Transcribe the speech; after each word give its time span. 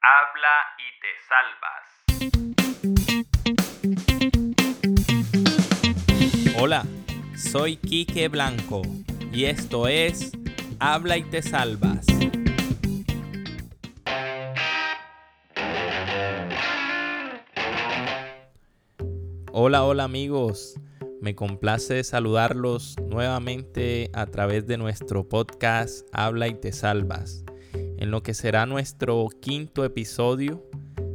Habla 0.00 0.48
y 0.78 0.90
te 1.02 1.08
salvas. 1.28 1.84
Hola, 6.60 6.84
soy 7.36 7.76
Quique 7.78 8.28
Blanco 8.28 8.82
y 9.32 9.46
esto 9.46 9.88
es 9.88 10.30
Habla 10.78 11.16
y 11.16 11.24
te 11.24 11.42
salvas. 11.42 12.06
Hola, 19.50 19.82
hola 19.82 20.04
amigos. 20.04 20.78
Me 21.20 21.34
complace 21.34 22.04
saludarlos 22.04 22.94
nuevamente 23.00 24.10
a 24.14 24.26
través 24.26 24.68
de 24.68 24.78
nuestro 24.78 25.28
podcast 25.28 26.06
Habla 26.12 26.46
y 26.46 26.54
te 26.54 26.70
salvas 26.70 27.44
en 27.98 28.10
lo 28.10 28.22
que 28.22 28.32
será 28.32 28.64
nuestro 28.64 29.28
quinto 29.40 29.84
episodio. 29.84 30.64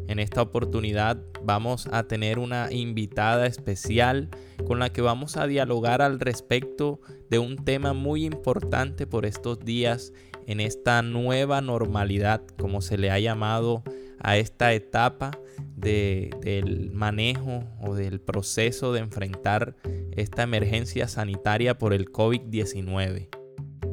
En 0.07 0.19
esta 0.19 0.41
oportunidad 0.41 1.17
vamos 1.43 1.87
a 1.91 2.03
tener 2.03 2.37
una 2.37 2.71
invitada 2.71 3.47
especial 3.47 4.29
con 4.67 4.79
la 4.79 4.91
que 4.91 5.01
vamos 5.01 5.37
a 5.37 5.47
dialogar 5.47 6.01
al 6.01 6.19
respecto 6.19 6.99
de 7.29 7.39
un 7.39 7.55
tema 7.55 7.93
muy 7.93 8.25
importante 8.25 9.07
por 9.07 9.25
estos 9.25 9.59
días 9.59 10.13
en 10.45 10.59
esta 10.59 11.01
nueva 11.01 11.61
normalidad, 11.61 12.41
como 12.59 12.81
se 12.81 12.97
le 12.97 13.11
ha 13.11 13.19
llamado 13.19 13.83
a 14.19 14.37
esta 14.37 14.73
etapa 14.73 15.31
del 15.75 16.91
manejo 16.93 17.63
o 17.81 17.95
del 17.95 18.19
proceso 18.19 18.93
de 18.93 18.99
enfrentar 18.99 19.75
esta 20.11 20.43
emergencia 20.43 21.07
sanitaria 21.07 21.77
por 21.77 21.93
el 21.93 22.11
COVID-19 22.11 23.42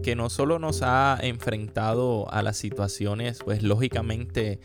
que 0.02 0.16
no 0.16 0.30
solo 0.30 0.58
nos 0.58 0.82
ha 0.82 1.18
enfrentado 1.22 2.30
a 2.32 2.42
las 2.42 2.56
situaciones, 2.56 3.40
pues 3.44 3.62
lógicamente, 3.62 4.60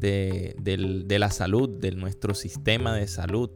de, 0.00 1.16
la 1.18 1.30
salud, 1.30 1.68
de 1.68 1.92
nuestro 1.92 2.34
sistema 2.34 2.94
de 2.94 3.06
salud, 3.06 3.50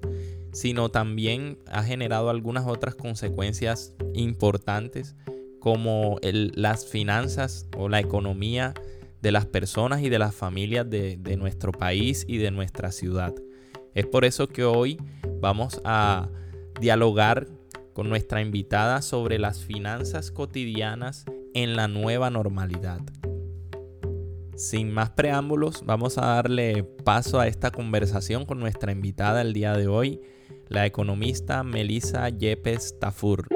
sino 0.53 0.91
también 0.91 1.59
ha 1.67 1.83
generado 1.83 2.31
algunas 2.31 2.67
otras 2.67 2.95
consecuencias 2.95 3.95
importantes 4.13 5.17
como 5.59 6.19
las 6.23 6.87
finanzas 6.87 7.67
o 7.77 7.89
la 7.89 8.01
economía 8.01 8.75
de 9.23 9.33
las 9.33 9.47
personas 9.47 10.03
y 10.03 10.11
de 10.11 10.19
las 10.19 10.35
familias 10.35 10.89
de, 10.89 11.17
de 11.17 11.37
nuestro 11.37 11.73
país 11.73 12.25
y 12.29 12.37
de 12.37 12.51
nuestra 12.51 12.93
ciudad. 12.93 13.35
Es 13.95 14.07
por 14.07 14.25
eso 14.25 14.49
que 14.49 14.65
hoy 14.65 15.01
vamos 15.41 15.81
a 15.85 16.29
dialogar 16.81 17.47
con 17.95 18.09
nuestra 18.09 18.43
invitada 18.43 19.01
sobre 19.01 19.39
las 19.39 19.65
finanzas 19.65 20.31
cotidianas 20.31 21.25
en 21.55 21.77
la 21.77 21.89
nueva 21.89 22.29
normalidad. 22.29 23.01
Sin 24.57 24.93
más 24.93 25.11
preámbulos, 25.11 25.85
vamos 25.87 26.19
a 26.19 26.27
darle 26.27 26.85
paso 27.05 27.41
a 27.41 27.47
esta 27.47 27.71
conversación 27.71 28.45
con 28.45 28.61
nuestra 28.61 28.93
invitada 28.93 29.43
el 29.43 29.53
día 29.53 29.77
de 29.77 29.89
hoy, 29.89 30.21
la 30.69 30.87
economista 30.87 31.63
Melissa 31.63 32.29
Yepes 32.29 32.99
Tafur. 32.99 33.49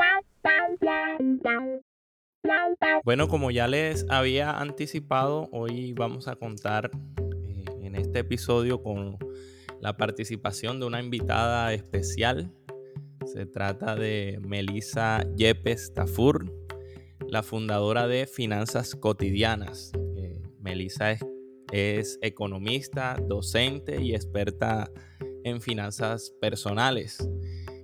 Bueno, 3.04 3.28
como 3.28 3.50
ya 3.50 3.66
les 3.66 4.06
había 4.08 4.58
anticipado, 4.58 5.48
hoy 5.52 5.92
vamos 5.92 6.28
a 6.28 6.36
contar 6.36 6.90
eh, 7.46 7.64
en 7.82 7.96
este 7.96 8.20
episodio 8.20 8.82
con 8.82 9.18
la 9.80 9.96
participación 9.96 10.80
de 10.80 10.86
una 10.86 11.00
invitada 11.00 11.72
especial 11.72 12.52
se 13.32 13.46
trata 13.46 13.94
de 13.94 14.38
Melissa 14.40 15.24
Yepes 15.36 15.92
Tafur, 15.94 16.50
la 17.28 17.42
fundadora 17.42 18.08
de 18.08 18.26
Finanzas 18.26 18.94
Cotidianas. 18.94 19.92
Eh, 20.16 20.40
Melissa 20.60 21.18
es, 21.72 22.18
economista, 22.22 23.16
docente 23.26 24.00
y 24.00 24.14
experta 24.14 24.90
en 25.44 25.60
finanzas 25.60 26.32
personales. 26.40 27.18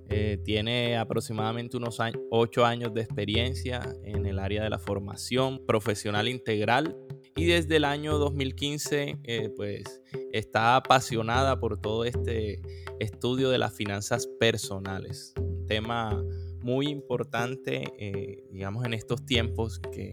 Eh, 0.09 0.39
tiene 0.43 0.97
aproximadamente 0.97 1.77
unos 1.77 1.99
ocho 2.31 2.65
años 2.65 2.93
de 2.93 3.01
experiencia 3.01 3.81
en 4.03 4.25
el 4.25 4.39
área 4.39 4.63
de 4.63 4.69
la 4.69 4.79
formación 4.79 5.63
profesional 5.65 6.27
integral 6.27 6.97
y 7.35 7.45
desde 7.45 7.75
el 7.77 7.85
año 7.85 8.17
2015 8.17 9.19
eh, 9.23 9.49
pues 9.55 10.01
está 10.31 10.77
apasionada 10.77 11.59
por 11.59 11.79
todo 11.79 12.05
este 12.05 12.61
estudio 12.99 13.49
de 13.49 13.57
las 13.57 13.73
finanzas 13.73 14.27
personales, 14.39 15.33
un 15.37 15.65
tema 15.65 16.23
muy 16.61 16.87
importante, 16.87 17.83
eh, 17.99 18.43
digamos, 18.51 18.85
en 18.85 18.93
estos 18.93 19.25
tiempos 19.25 19.79
que 19.79 20.11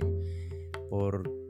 por, 0.90 1.42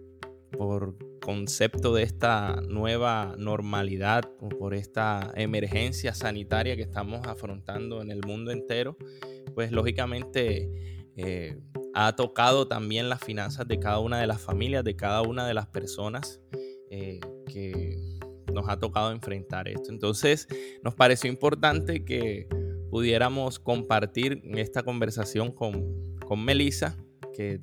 concepto 1.21 1.95
de 1.95 2.03
esta 2.03 2.61
nueva 2.69 3.35
normalidad 3.39 4.25
o 4.41 4.49
por 4.49 4.75
esta 4.75 5.33
emergencia 5.37 6.15
sanitaria 6.15 6.77
que 6.77 6.83
estamos 6.83 7.27
afrontando 7.27 8.03
en 8.03 8.11
el 8.11 8.21
mundo 8.25 8.51
entero, 8.51 8.97
pues 9.55 9.71
lógicamente 9.73 11.09
eh, 11.17 11.59
ha 11.95 12.15
tocado 12.17 12.67
también 12.69 13.09
las 13.09 13.21
finanzas 13.21 13.67
de 13.69 13.79
cada 13.79 13.99
una 13.99 14.21
de 14.21 14.27
las 14.27 14.41
familias, 14.41 14.85
de 14.85 14.97
cada 14.97 15.23
una 15.23 15.47
de 15.47 15.55
las 15.55 15.67
personas 15.67 16.41
eh, 16.91 17.21
que 17.47 18.19
nos 18.53 18.69
ha 18.69 18.79
tocado 18.79 19.13
enfrentar 19.13 19.69
esto. 19.69 19.91
Entonces, 19.91 20.47
nos 20.83 20.95
pareció 20.95 21.31
importante 21.31 22.05
que 22.05 22.47
pudiéramos 22.91 23.59
compartir 23.59 24.43
esta 24.55 24.83
conversación 24.83 25.53
con, 25.53 26.19
con 26.27 26.45
Melissa, 26.45 26.97
que 27.33 27.61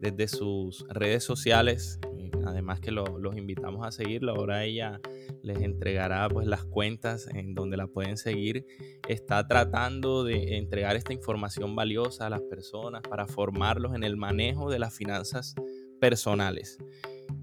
desde 0.00 0.28
sus 0.28 0.84
redes 0.88 1.24
sociales 1.24 1.98
además 2.46 2.80
que 2.80 2.90
los 2.90 3.36
invitamos 3.36 3.86
a 3.86 3.90
seguirlo. 3.90 4.34
Ahora 4.34 4.64
ella 4.64 5.00
les 5.42 5.60
entregará 5.60 6.28
pues 6.28 6.46
las 6.46 6.64
cuentas 6.64 7.28
en 7.28 7.54
donde 7.54 7.76
la 7.76 7.86
pueden 7.86 8.16
seguir. 8.16 8.66
Está 9.08 9.46
tratando 9.46 10.24
de 10.24 10.56
entregar 10.56 10.96
esta 10.96 11.12
información 11.12 11.76
valiosa 11.76 12.26
a 12.26 12.30
las 12.30 12.42
personas 12.42 13.02
para 13.02 13.26
formarlos 13.26 13.94
en 13.94 14.04
el 14.04 14.16
manejo 14.16 14.70
de 14.70 14.78
las 14.78 14.94
finanzas 14.94 15.54
personales. 16.00 16.78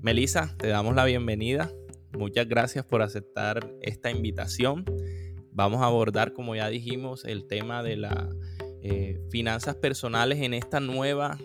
Melissa, 0.01 0.55
te 0.57 0.67
damos 0.67 0.95
la 0.95 1.05
bienvenida. 1.05 1.71
Muchas 2.17 2.47
gracias 2.47 2.85
por 2.85 3.01
aceptar 3.01 3.73
esta 3.81 4.11
invitación. 4.11 4.85
Vamos 5.51 5.81
a 5.81 5.85
abordar, 5.85 6.33
como 6.33 6.55
ya 6.55 6.69
dijimos, 6.69 7.25
el 7.25 7.47
tema 7.47 7.83
de 7.83 7.97
las 7.97 8.29
eh, 8.81 9.19
finanzas 9.29 9.75
personales 9.75 10.39
en 10.39 10.53
esta 10.53 10.79
nueva 10.79 11.37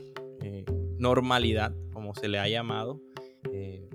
eh, 0.43 0.65
normalidad, 0.99 1.75
como 1.93 2.15
se 2.15 2.29
le 2.29 2.39
ha 2.39 2.49
llamado, 2.49 3.01
eh, 3.53 3.89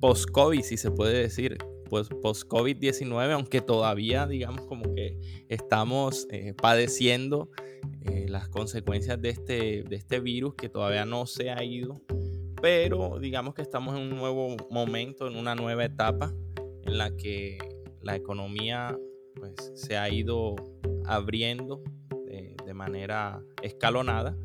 post-COVID, 0.00 0.62
si 0.62 0.76
se 0.76 0.90
puede 0.90 1.22
decir, 1.22 1.58
pues 1.88 2.08
post-COVID-19, 2.08 3.32
aunque 3.32 3.60
todavía, 3.60 4.26
digamos, 4.26 4.66
como 4.66 4.94
que 4.94 5.18
estamos 5.48 6.26
eh, 6.30 6.54
padeciendo 6.54 7.50
eh, 8.02 8.26
las 8.28 8.48
consecuencias 8.48 9.20
de 9.20 9.30
este, 9.30 9.82
de 9.82 9.96
este 9.96 10.20
virus 10.20 10.54
que 10.54 10.68
todavía 10.68 11.04
no 11.04 11.26
se 11.26 11.50
ha 11.50 11.62
ido, 11.64 12.00
pero 12.60 13.18
digamos 13.18 13.54
que 13.54 13.62
estamos 13.62 13.96
en 13.96 14.02
un 14.02 14.16
nuevo 14.16 14.56
momento, 14.70 15.26
en 15.26 15.36
una 15.36 15.54
nueva 15.54 15.84
etapa 15.84 16.32
en 16.82 16.98
la 16.98 17.16
que 17.16 17.58
la 18.02 18.16
economía 18.16 18.96
pues, 19.34 19.72
se 19.74 19.96
ha 19.96 20.08
ido 20.10 20.56
abriendo 21.06 21.82
de 22.68 22.74
manera 22.74 23.42
escalonada 23.62 24.36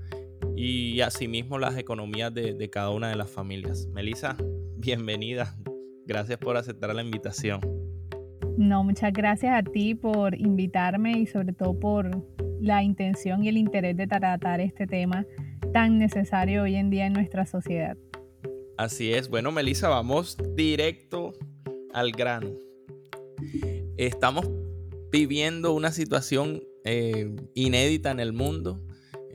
y 0.56 1.02
asimismo 1.02 1.58
las 1.58 1.78
economías 1.78 2.34
de, 2.34 2.69
cada 2.69 2.90
una 2.91 3.09
de 3.09 3.16
las 3.16 3.30
familias. 3.30 3.88
Melissa, 3.88 4.38
bienvenida. 4.78 5.56
Gracias 6.06 6.38
por 6.38 6.58
aceptar 6.58 6.94
la 6.94 7.02
invitación. 7.02 7.59
No, 8.58 8.84
muchas 8.84 9.12
gracias 9.13 9.53
a 9.56 9.63
ti 9.63 9.96
por 9.96 10.40
invitarme 10.40 11.19
y 11.19 11.25
sobre 11.25 11.53
todo 11.53 11.80
por 11.80 12.09
la 12.62 12.84
intención 12.84 13.44
y 13.44 13.50
el 13.50 13.58
interés 13.58 13.97
de 13.97 14.08
tratar 14.08 14.62
este 14.62 14.86
tema 14.86 15.25
tan 15.74 15.97
necesario 15.97 16.63
hoy 16.63 16.75
en 16.75 16.90
día 16.90 17.08
en 17.08 17.13
nuestra 17.13 17.46
sociedad. 17.46 17.97
Así 18.78 19.13
es. 19.13 19.30
Bueno, 19.30 19.52
Melissa, 19.52 19.90
vamos 19.90 20.38
directo 20.56 21.34
al 21.94 22.12
grano. 22.12 22.52
Estamos 23.98 24.50
viviendo 25.12 25.74
una 25.74 25.92
situación 25.92 26.63
eh, 26.86 27.36
inédita 27.54 28.12
en 28.12 28.19
el 28.19 28.33
mundo 28.33 28.81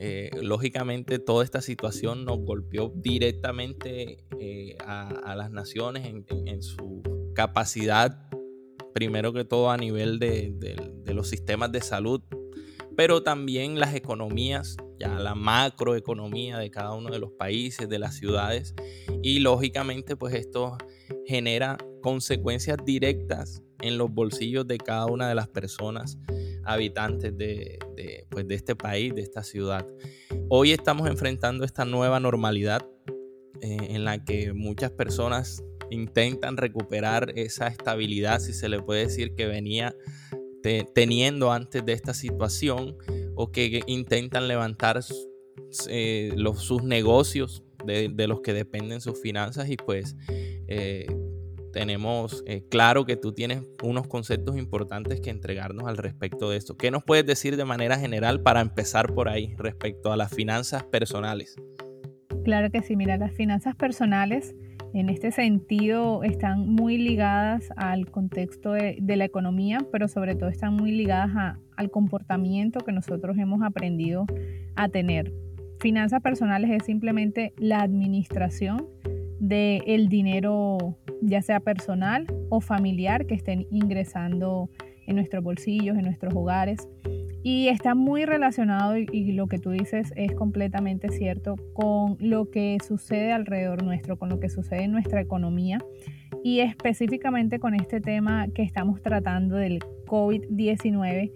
eh, 0.01 0.29
lógicamente 0.41 1.19
toda 1.19 1.43
esta 1.43 1.61
situación 1.61 2.23
nos 2.23 2.39
golpeó 2.39 2.89
directamente 2.95 4.23
eh, 4.39 4.77
a, 4.85 5.35
las 5.35 5.51
naciones 5.51 6.07
en, 6.07 6.63
su 6.63 7.03
capacidad, 7.35 8.29
primero 8.93 9.33
que 9.33 9.43
todo 9.43 9.71
a 9.71 9.75
nivel 9.75 10.17
de, 10.17 10.55
los 11.07 11.27
sistemas 11.27 11.73
de 11.73 11.81
salud, 11.81 12.21
pero 12.95 13.23
también 13.23 13.77
las 13.77 13.93
economías, 13.93 14.77
ya 14.97 15.19
la 15.19 15.35
macroeconomía 15.35 16.57
de 16.59 16.71
cada 16.71 16.93
uno 16.93 17.09
de 17.11 17.19
los 17.19 17.33
países, 17.33 17.89
de 17.89 17.99
las 17.99 18.15
ciudades, 18.15 18.75
y 19.21 19.39
lógicamente 19.39 20.15
pues 20.15 20.33
esto 20.33 20.77
genera 21.25 21.77
consecuencias 22.01 22.77
directas 22.85 23.61
en 23.81 23.97
los 23.97 24.09
bolsillos 24.09 24.65
de 24.65 24.77
cada 24.77 25.07
una 25.07 25.27
de 25.27 25.35
las 25.35 25.49
personas 25.49 26.17
habitantes 26.73 27.37
de, 27.37 27.79
pues 28.29 28.47
de 28.47 28.55
este 28.55 28.75
país, 28.75 29.13
de 29.15 29.21
esta 29.21 29.43
ciudad. 29.43 29.87
Hoy 30.49 30.71
estamos 30.71 31.09
enfrentando 31.09 31.65
esta 31.65 31.85
nueva 31.85 32.19
normalidad 32.19 32.87
eh, 33.61 33.77
en 33.89 34.05
la 34.05 34.23
que 34.23 34.53
muchas 34.53 34.91
personas 34.91 35.63
intentan 35.89 36.57
recuperar 36.57 37.33
esa 37.35 37.67
estabilidad, 37.67 38.39
si 38.39 38.53
se 38.53 38.69
le 38.69 38.81
puede 38.81 39.05
decir, 39.05 39.33
que 39.33 39.47
venía 39.47 39.95
teniendo 40.93 41.51
antes 41.51 41.85
de 41.85 41.93
esta 41.93 42.13
situación 42.13 42.97
o 43.35 43.51
que 43.51 43.81
intentan 43.87 44.47
levantar 44.47 44.99
eh, 45.87 46.31
los, 46.35 46.59
sus 46.59 46.83
negocios 46.83 47.63
de, 47.85 48.27
los 48.27 48.41
que 48.41 48.53
dependen 48.53 49.01
sus 49.01 49.19
finanzas 49.21 49.69
y 49.69 49.77
pues 49.77 50.15
eh, 50.67 51.07
tenemos 51.71 52.43
eh, 52.47 52.63
claro 52.69 53.05
que 53.05 53.15
tú 53.15 53.33
tienes 53.33 53.63
unos 53.83 54.07
conceptos 54.07 54.57
importantes 54.57 55.21
que 55.21 55.29
entregarnos 55.29 55.87
al 55.87 55.97
respecto 55.97 56.49
de 56.49 56.57
esto. 56.57 56.77
¿Qué 56.77 56.91
nos 56.91 57.03
puedes 57.03 57.25
decir 57.25 57.57
de 57.57 57.65
manera 57.65 57.97
general 57.97 58.41
para 58.41 58.61
empezar 58.61 59.13
por 59.13 59.29
ahí 59.29 59.53
respecto 59.57 60.11
a 60.11 60.17
las 60.17 60.33
finanzas 60.33 60.83
personales? 60.83 61.55
Claro 62.43 62.71
que 62.71 62.81
sí, 62.81 62.95
mira, 62.95 63.17
las 63.17 63.33
finanzas 63.33 63.75
personales 63.75 64.55
en 64.93 65.09
este 65.09 65.31
sentido 65.31 66.23
están 66.23 66.67
muy 66.67 66.97
ligadas 66.97 67.69
al 67.75 68.09
contexto 68.09 68.71
de, 68.71 68.97
la 69.01 69.25
economía, 69.25 69.79
pero 69.91 70.07
sobre 70.07 70.35
todo 70.35 70.49
están 70.49 70.73
muy 70.73 70.91
ligadas 70.91 71.57
al 71.75 71.91
comportamiento 71.91 72.79
que 72.79 72.91
nosotros 72.91 73.37
hemos 73.37 73.61
aprendido 73.61 74.25
a 74.75 74.89
tener. 74.89 75.31
Finanzas 75.79 76.21
personales 76.21 76.71
es 76.71 76.85
simplemente 76.85 77.53
la 77.57 77.81
administración 77.81 78.87
del 79.39 80.09
dinero, 80.09 80.97
ya 81.21 81.41
sea 81.41 81.59
personal 81.59 82.27
o 82.49 82.61
familiar, 82.61 83.25
que 83.25 83.35
estén 83.35 83.65
ingresando 83.71 84.69
en 85.07 85.15
nuestros 85.15 85.43
bolsillos, 85.43 85.97
en 85.97 86.03
nuestros 86.03 86.33
hogares. 86.35 86.87
Y 87.41 87.69
está 87.69 87.95
muy 87.95 88.25
relacionado, 88.25 88.97
y, 88.97 89.31
lo 89.31 89.47
que 89.47 89.59
tú 89.59 89.71
dices 89.71 90.11
es 90.15 90.33
completamente 90.33 91.09
cierto, 91.09 91.55
con 91.73 92.17
lo 92.19 92.51
que 92.51 92.77
sucede 92.85 93.31
alrededor 93.31 93.83
nuestro, 93.83 94.17
con 94.17 94.29
lo 94.29 94.39
que 94.39 94.49
sucede 94.49 94.83
en 94.83 94.91
nuestra 94.91 95.21
economía 95.21 95.79
y 96.43 96.59
específicamente 96.59 97.59
con 97.59 97.75
este 97.75 98.01
tema 98.01 98.47
que 98.53 98.61
estamos 98.61 99.01
tratando 99.01 99.55
del 99.55 99.79
COVID-19. 100.05 101.31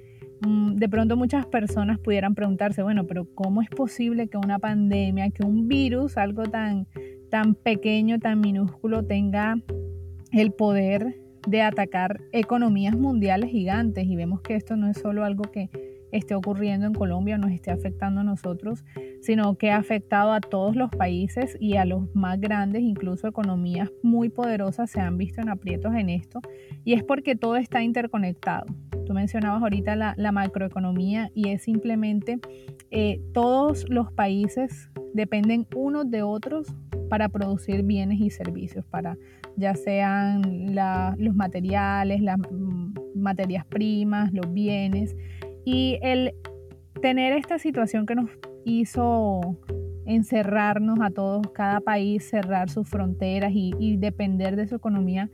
Mm, 0.46 0.76
de 0.76 0.90
pronto 0.90 1.16
muchas 1.16 1.46
personas 1.46 2.00
pudieran 2.00 2.36
preguntarse, 2.36 2.84
bueno, 2.84 3.08
pero 3.08 3.26
¿cómo 3.34 3.62
es 3.62 3.70
posible 3.70 4.28
que 4.28 4.38
una 4.38 4.60
pandemia, 4.60 5.30
que 5.30 5.46
un 5.46 5.70
virus, 5.70 6.18
algo 6.18 6.44
tan, 6.44 6.86
tan 7.34 7.56
pequeño, 7.56 8.20
tan 8.20 8.42
minúsculo, 8.42 9.06
tenga 9.06 9.56
el 10.32 10.52
poder 10.52 11.20
de 11.48 11.64
atacar 11.64 12.22
economías 12.32 12.96
mundiales 12.96 13.50
gigantes? 13.50 14.06
Y 14.06 14.16
vemos 14.16 14.42
que 14.42 14.54
esto 14.54 14.76
no 14.76 14.88
es 14.88 15.00
solo 15.00 15.26
algo 15.26 15.42
que 15.42 15.72
esté 16.12 16.36
ocurriendo 16.36 16.86
en 16.86 16.94
Colombia, 16.94 17.40
nos 17.40 17.50
esté 17.50 17.72
afectando 17.72 18.22
a 18.22 18.24
nosotros, 18.24 18.86
sino 19.20 19.58
que 19.58 19.72
ha 19.72 19.78
afectado 19.78 20.32
a 20.32 20.42
todos 20.42 20.76
los 20.76 20.92
países 20.92 21.58
y 21.60 21.78
a 21.78 21.86
los 21.86 22.04
más 22.14 22.40
grandes, 22.40 22.84
incluso 22.84 23.28
economías 23.28 23.90
muy 24.04 24.30
poderosas 24.30 24.92
se 24.92 25.02
han 25.02 25.18
visto 25.18 25.42
en 25.42 25.50
aprietos 25.50 25.96
en 25.96 26.10
esto. 26.12 26.40
Y 26.84 26.94
es 26.94 27.04
porque 27.04 27.36
todo 27.36 27.56
está 27.56 27.82
interconectado. 27.82 28.68
Tú 29.08 29.14
mencionabas 29.16 29.64
ahorita 29.64 29.96
la, 29.96 30.32
macroeconomía 30.32 31.32
y 31.34 31.50
es 31.50 31.64
simplemente 31.64 32.40
eh, 32.92 33.22
todos 33.34 33.90
los 33.90 34.12
países 34.12 34.92
dependen 35.16 35.66
unos 35.76 36.12
de 36.12 36.22
otros 36.22 36.76
para 37.14 37.30
producir 37.30 37.84
bienes 37.84 38.20
y 38.20 38.32
servicios, 38.32 38.84
para 38.86 39.20
ya 39.56 39.76
sean 39.76 40.74
los 41.20 41.36
materiales, 41.36 42.22
las 42.22 42.40
mm, 42.40 42.96
materias 43.14 43.68
primas, 43.68 44.34
los 44.34 44.52
bienes. 44.52 45.16
Y 45.64 46.00
el 46.02 46.34
tener 47.04 47.34
esta 47.34 47.60
situación 47.60 48.08
que 48.08 48.16
nos 48.16 48.32
hizo 48.66 49.60
encerrarnos 50.08 51.02
a 51.02 51.12
todos, 51.12 51.52
cada 51.54 51.82
país 51.82 52.28
cerrar 52.28 52.72
sus 52.72 52.90
fronteras 52.90 53.52
y, 53.54 53.98
depender 53.98 54.56
de 54.56 54.66
su 54.66 54.74
economía 54.74 55.30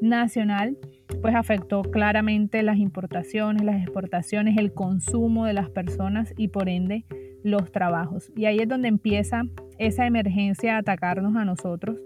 nacional, 0.00 0.78
pues 1.20 1.34
afectó 1.34 1.82
claramente 1.82 2.62
las 2.62 2.78
importaciones, 2.78 3.64
las 3.64 3.82
exportaciones, 3.82 4.56
el 4.56 4.72
consumo 4.72 5.44
de 5.44 5.52
las 5.52 5.68
personas 5.68 6.32
y 6.38 6.48
por 6.48 6.70
ende 6.70 7.04
los 7.50 7.72
trabajos. 7.72 8.30
Y 8.36 8.44
ahí 8.44 8.58
es 8.58 8.68
donde 8.68 8.88
empieza 8.88 9.42
esa 9.78 10.06
emergencia 10.06 10.76
a 10.76 10.78
atacarnos 10.78 11.36
a 11.36 11.44
nosotros, 11.44 12.00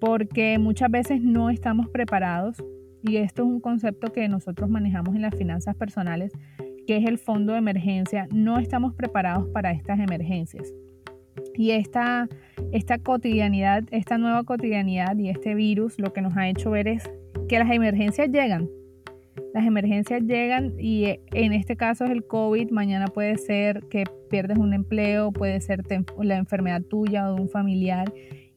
porque 0.00 0.58
muchas 0.58 0.90
veces 0.90 1.22
no 1.22 1.50
estamos 1.50 1.88
preparados, 1.88 2.62
y 3.02 3.18
esto 3.18 3.42
es 3.42 3.48
un 3.48 3.60
concepto 3.60 4.12
que 4.12 4.28
nosotros 4.28 4.68
manejamos 4.68 5.14
en 5.14 5.22
las 5.22 5.34
finanzas 5.34 5.76
personales, 5.76 6.32
que 6.86 6.96
es 6.96 7.06
el 7.06 7.18
fondo 7.18 7.52
de 7.52 7.58
emergencia, 7.58 8.26
no 8.32 8.58
estamos 8.58 8.94
preparados 8.94 9.48
para 9.48 9.72
estas 9.72 10.00
emergencias. 10.00 10.72
Y 11.54 11.72
esta, 11.72 12.28
esta 12.72 12.98
cotidianidad, 12.98 13.84
esta 13.90 14.18
nueva 14.18 14.44
cotidianidad 14.44 15.16
y 15.16 15.30
este 15.30 15.54
virus 15.54 15.98
lo 15.98 16.12
que 16.12 16.22
nos 16.22 16.36
ha 16.36 16.48
hecho 16.48 16.70
ver 16.70 16.88
es 16.88 17.10
que 17.48 17.58
las 17.58 17.70
emergencias 17.70 18.28
llegan. 18.30 18.68
Las 19.54 19.66
emergencias 19.66 20.22
llegan 20.22 20.74
y 20.78 21.04
eh, 21.04 21.20
en 21.32 21.52
este 21.52 21.76
caso 21.76 22.04
es 22.04 22.10
el 22.10 22.26
COVID, 22.26 22.70
mañana 22.70 23.06
puede 23.06 23.36
ser 23.38 23.84
que 23.90 24.04
pierdes 24.30 24.58
un 24.58 24.72
empleo, 24.74 25.32
puede 25.32 25.60
ser 25.60 25.82
la 26.22 26.36
enfermedad 26.36 26.82
tuya 26.82 27.30
o 27.30 27.34
de 27.34 27.42
un 27.42 27.48
familiar. 27.48 28.12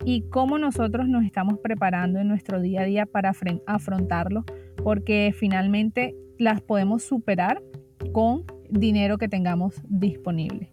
Y 0.06 0.30
cómo 0.30 0.58
nosotros 0.58 1.08
nos 1.08 1.26
estamos 1.26 1.60
preparando 1.60 2.20
en 2.20 2.28
nuestro 2.28 2.62
día 2.62 2.82
a 2.82 2.86
día 2.86 3.06
para 3.06 3.34
afrontarlo, 3.68 4.46
porque 4.82 5.34
finalmente 5.38 6.16
las 6.38 6.62
podemos 6.62 7.04
superar 7.04 7.62
con 8.14 8.46
dinero 8.70 9.18
que 9.18 9.28
tengamos 9.28 9.76
disponible. 9.90 10.72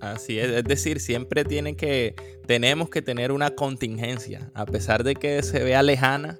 Así 0.00 0.38
es, 0.38 0.50
es 0.50 0.64
decir, 0.64 1.00
siempre 1.00 1.44
tiene 1.44 1.74
que, 1.74 2.14
tenemos 2.46 2.90
que 2.90 3.02
tener 3.02 3.32
una 3.32 3.50
contingencia, 3.50 4.50
a 4.54 4.66
pesar 4.66 5.04
de 5.04 5.14
que 5.14 5.42
se 5.42 5.62
vea 5.62 5.82
lejana 5.82 6.38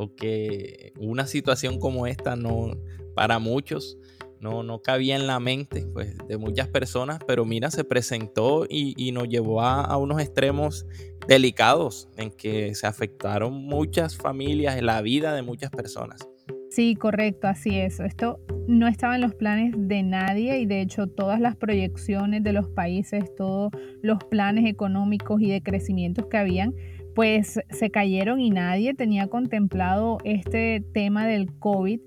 o 0.00 0.14
que 0.14 0.94
una 0.98 1.26
situación 1.26 1.78
como 1.78 2.06
esta 2.06 2.34
no, 2.34 2.72
para 3.14 3.38
muchos, 3.38 3.98
no, 4.40 4.62
no 4.62 4.80
cabía 4.80 5.14
en 5.14 5.26
la 5.26 5.38
mente 5.40 5.86
pues, 5.92 6.16
de 6.26 6.38
muchas 6.38 6.68
personas, 6.68 7.18
pero 7.26 7.44
mira, 7.44 7.70
se 7.70 7.84
presentó 7.84 8.64
y, 8.66 9.12
nos 9.12 9.28
llevó 9.28 9.60
a, 9.60 9.84
a, 9.84 9.98
unos 9.98 10.22
extremos 10.22 10.86
delicados 11.28 12.08
en 12.16 12.30
que 12.30 12.74
se 12.74 12.86
afectaron 12.86 13.52
muchas 13.52 14.16
familias, 14.16 14.80
la 14.82 15.02
vida 15.02 15.34
de 15.34 15.42
muchas 15.42 15.70
personas. 15.70 16.26
Sí, 16.70 16.94
correcto, 16.94 17.48
así 17.48 17.76
es. 17.76 18.00
Esto 18.00 18.40
no 18.68 18.88
estaba 18.88 19.16
en 19.16 19.20
los 19.20 19.34
planes 19.34 19.74
de 19.76 20.02
nadie 20.02 20.60
y 20.60 20.66
de 20.66 20.80
hecho 20.80 21.08
todas 21.08 21.40
las 21.40 21.56
proyecciones 21.56 22.42
de 22.42 22.52
los 22.54 22.68
países, 22.68 23.24
todos 23.36 23.70
los 24.02 24.18
planes 24.30 24.64
económicos 24.66 25.42
y 25.42 25.50
de 25.50 25.62
crecimientos 25.62 26.26
que 26.26 26.38
habían, 26.38 26.74
pues 27.20 27.60
se 27.68 27.90
cayeron 27.90 28.40
y 28.40 28.48
nadie 28.48 28.94
tenía 28.94 29.26
contemplado 29.26 30.16
este 30.24 30.82
tema 30.94 31.26
del 31.26 31.52
COVID. 31.58 32.00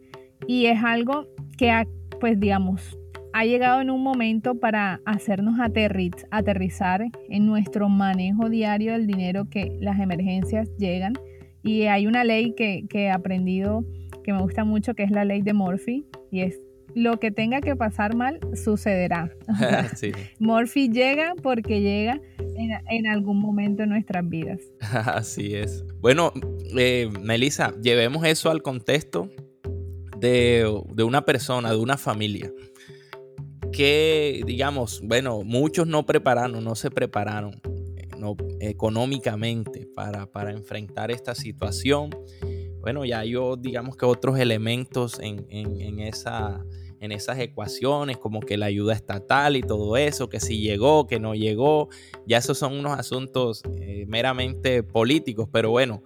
Y 0.47 0.65
es 0.65 0.83
algo 0.83 1.27
que, 1.55 1.69
ha, 1.69 1.85
pues 2.19 2.39
digamos, 2.39 2.97
ha 3.31 3.45
llegado 3.45 3.79
en 3.81 3.91
un 3.91 4.01
momento 4.01 4.55
para 4.55 5.01
hacernos 5.05 5.59
aterrizar 5.59 7.05
en 7.29 7.45
nuestro 7.45 7.89
manejo 7.89 8.49
diario 8.49 8.93
del 8.93 9.05
dinero 9.05 9.45
que 9.51 9.77
las 9.79 9.99
emergencias 9.99 10.67
llegan. 10.79 11.13
Y 11.61 11.83
hay 11.83 12.07
una 12.07 12.23
ley 12.23 12.55
que, 12.55 12.85
que 12.89 13.03
he 13.03 13.11
aprendido 13.11 13.85
que 14.23 14.33
me 14.33 14.41
gusta 14.41 14.63
mucho, 14.63 14.95
que 14.95 15.03
es 15.03 15.11
la 15.11 15.25
ley 15.25 15.43
de 15.43 15.53
Murphy, 15.53 16.07
y 16.31 16.41
es 16.41 16.59
lo 16.95 17.19
que 17.19 17.31
tenga 17.31 17.61
que 17.61 17.75
pasar 17.75 18.15
mal 18.15 18.39
sucederá. 18.55 19.31
Murphy 20.39 20.89
llega 20.89 21.33
porque 21.41 21.81
llega 21.81 22.19
en, 22.89 23.07
algún 23.07 23.39
momento 23.39 23.83
en 23.83 23.89
nuestras 23.89 24.27
vidas. 24.27 24.61
Así 24.79 25.55
es. 25.55 25.85
Bueno, 25.99 26.31
eh, 26.77 27.09
Melissa, 27.21 27.73
llevemos 27.81 28.25
eso 28.25 28.49
al 28.49 28.61
contexto 28.61 29.29
de, 30.17 30.69
de 30.93 31.03
una 31.03 31.25
persona, 31.25 31.71
de 31.71 31.77
una 31.77 31.97
familia 31.97 32.51
que, 33.71 34.43
digamos, 34.45 35.01
bueno, 35.03 35.41
muchos 35.43 35.87
no 35.87 36.05
prepararon, 36.05 36.63
no 36.63 36.75
se 36.75 36.91
prepararon 36.91 37.59
eh, 37.97 38.07
no, 38.19 38.35
económicamente 38.59 39.87
para, 39.95 40.27
para 40.27 40.51
enfrentar 40.51 41.09
esta 41.09 41.33
situación 41.33 42.11
bueno, 42.83 43.05
ya 43.05 43.23
yo 43.23 43.55
digamos 43.55 43.95
que 43.95 44.05
otros 44.05 44.37
elementos 44.37 45.17
en, 45.21 45.99
esa, 46.01 46.65
en 47.03 47.11
esas 47.11 47.37
ecuaciones, 47.39 48.17
como 48.17 48.39
que 48.39 48.55
la 48.55 48.67
ayuda 48.67 48.93
estatal 48.93 49.57
y 49.57 49.61
todo 49.61 49.97
eso, 49.97 50.29
que 50.29 50.39
si 50.39 50.61
llegó, 50.61 51.05
que 51.05 51.19
no 51.19 51.35
llegó, 51.35 51.89
ya 52.25 52.37
esos 52.37 52.57
son 52.57 52.73
unos 52.73 52.97
asuntos 52.97 53.61
eh, 53.81 54.05
meramente 54.07 54.83
políticos, 54.83 55.49
pero 55.51 55.69
bueno, 55.69 56.01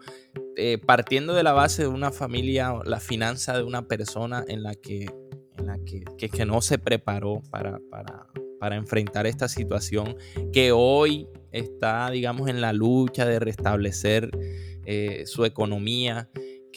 eh, 0.55 0.79
partiendo 0.79 1.35
de 1.35 1.43
la 1.43 1.53
base 1.53 1.83
de 1.83 1.87
una 1.87 2.11
familia, 2.11 2.73
la 2.83 2.99
finanza 2.99 3.55
de 3.55 3.61
una 3.61 3.87
persona 3.87 4.43
en 4.47 4.63
la 4.63 4.73
que, 4.73 5.05
en 5.59 5.67
la 5.67 5.77
que, 5.85 6.29
que, 6.29 6.45
no 6.47 6.61
se 6.61 6.79
preparó 6.79 7.43
para, 7.51 7.79
para, 7.91 8.25
para 8.59 8.75
enfrentar 8.75 9.27
esta 9.27 9.47
situación, 9.47 10.15
que 10.51 10.71
hoy 10.71 11.27
está, 11.51 12.09
digamos, 12.09 12.49
en 12.49 12.59
la 12.59 12.73
lucha 12.73 13.27
de 13.27 13.37
restablecer 13.37 14.31
eh, 14.89 15.27
su 15.27 15.45
economía, 15.45 16.27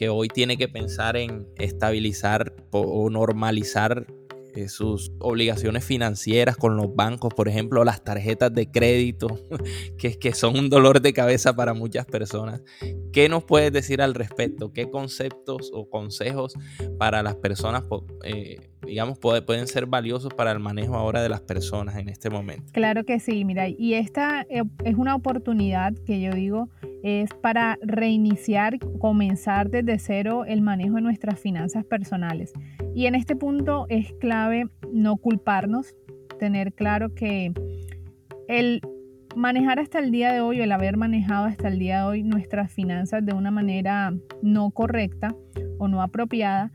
que 0.01 0.09
hoy 0.09 0.29
tiene 0.29 0.57
que 0.57 0.67
pensar 0.67 1.19
en 1.19 1.47
estabilizar 1.57 2.55
o 2.71 3.11
normalizar 3.11 4.07
eh, 4.55 4.69
sus 4.69 5.13
obligaciones 5.19 5.85
financieras 5.85 6.57
con 6.57 6.77
los 6.77 6.95
bancos, 6.95 7.33
por 7.35 7.49
ejemplo, 7.49 7.85
las 7.85 8.03
tarjetas 8.03 8.53
de 8.53 8.71
crédito, 8.71 9.39
que, 9.99 10.19
que 10.19 10.35
son 10.35 10.59
un 10.59 10.69
dolor 10.69 11.01
de 11.01 11.13
cabeza 11.13 11.55
para 11.55 11.75
muchas 11.75 12.07
personas. 12.07 12.63
¿Qué 13.13 13.29
nos 13.29 13.45
puedes 13.45 13.73
decir 13.73 14.03
al 14.03 14.15
respecto? 14.15 14.73
¿Qué 14.73 14.91
conceptos 14.91 15.71
o 15.73 15.89
consejos 15.89 16.55
para 16.99 17.23
las 17.23 17.37
personas, 17.37 17.85
eh, 18.25 18.71
digamos, 18.87 19.19
pueden 19.19 19.67
ser 19.67 19.87
valiosos 19.87 20.33
para 20.35 20.53
el 20.53 20.61
manejo 20.61 20.97
ahora 20.97 21.23
de 21.23 21.29
las 21.29 21.41
personas 21.41 21.97
en 21.97 22.09
este 22.09 22.31
momento? 22.31 22.73
Claro 22.73 23.05
que 23.05 23.21
sí, 23.21 23.45
mira, 23.45 23.69
y 23.69 23.95
esta 23.95 24.47
eh, 24.49 24.63
es 24.85 24.95
una 24.97 25.15
oportunidad 25.15 25.95
que 26.07 26.21
yo 26.21 26.33
digo 26.33 26.69
es 27.03 27.31
para 27.35 27.79
reiniciar, 27.83 28.79
comenzar 28.99 29.71
desde 29.71 29.99
cero 29.99 30.45
el 30.47 30.61
manejo 30.61 30.97
de 30.97 31.03
nuestras 31.03 31.41
finanzas 31.41 31.85
personales. 31.85 32.53
Y 32.95 33.07
en 33.07 33.15
este 33.15 33.37
punto 33.37 33.87
es 33.89 34.13
no 34.93 35.17
culparnos, 35.17 35.95
tener 36.39 36.73
claro 36.73 37.15
que 37.15 37.53
el 38.49 38.81
manejar 39.37 39.79
hasta 39.79 39.99
el 39.99 40.11
día 40.11 40.33
de 40.33 40.41
hoy 40.41 40.61
el 40.61 40.73
haber 40.73 40.97
manejado 40.97 41.47
hasta 41.47 41.69
el 41.69 41.79
día 41.79 41.99
de 41.99 42.05
hoy 42.05 42.23
nuestras 42.23 42.73
finanzas 42.73 43.25
de 43.25 43.33
una 43.33 43.51
manera 43.51 44.13
no 44.43 44.71
correcta 44.71 45.35
o 45.79 45.89
no 45.89 46.03
apropiada, 46.03 46.73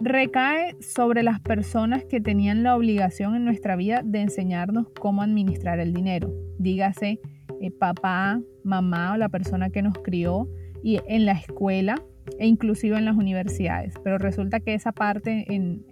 recae 0.00 0.76
sobre 0.80 1.22
las 1.22 1.40
personas 1.40 2.04
que 2.04 2.20
tenían 2.20 2.62
la 2.62 2.76
obligación 2.76 3.34
en 3.34 3.44
nuestra 3.44 3.76
vida 3.76 4.02
de 4.04 4.20
enseñarnos 4.20 4.88
cómo 5.00 5.22
administrar 5.22 5.80
el 5.80 5.94
dinero. 5.94 6.30
Dígase 6.58 7.20
eh, 7.60 7.70
papá, 7.70 8.40
mamá 8.62 9.14
o 9.14 9.16
la 9.16 9.28
persona 9.28 9.70
que 9.70 9.82
nos 9.82 9.94
crió 9.98 10.48
y 10.82 11.00
en 11.06 11.24
la 11.24 11.32
escuela 11.32 11.96
e 12.38 12.46
inclusive 12.46 12.96
en 12.96 13.04
las 13.04 13.16
universidades. 13.16 13.94
Pero 14.02 14.18
resulta 14.18 14.60
que 14.60 14.74
esa 14.74 14.92
parte 14.92 15.46
en, 15.48 15.84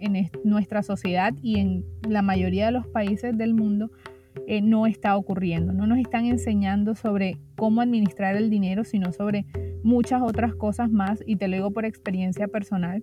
nuestra 0.43 0.83
sociedad 0.83 1.33
y 1.41 1.59
en 1.59 1.85
la 2.07 2.21
mayoría 2.21 2.67
de 2.67 2.71
los 2.71 2.87
países 2.87 3.37
del 3.37 3.53
mundo 3.53 3.91
eh, 4.47 4.61
no 4.61 4.85
está 4.85 5.15
ocurriendo. 5.15 5.73
No 5.73 5.87
nos 5.87 5.97
están 5.99 6.25
enseñando 6.25 6.95
sobre 6.95 7.37
cómo 7.55 7.81
administrar 7.81 8.35
el 8.35 8.49
dinero, 8.49 8.83
sino 8.83 9.11
sobre 9.11 9.45
muchas 9.83 10.21
otras 10.21 10.55
cosas 10.55 10.91
más. 10.91 11.23
Y 11.25 11.37
te 11.37 11.47
lo 11.47 11.55
digo 11.55 11.71
por 11.71 11.85
experiencia 11.85 12.47
personal. 12.47 13.01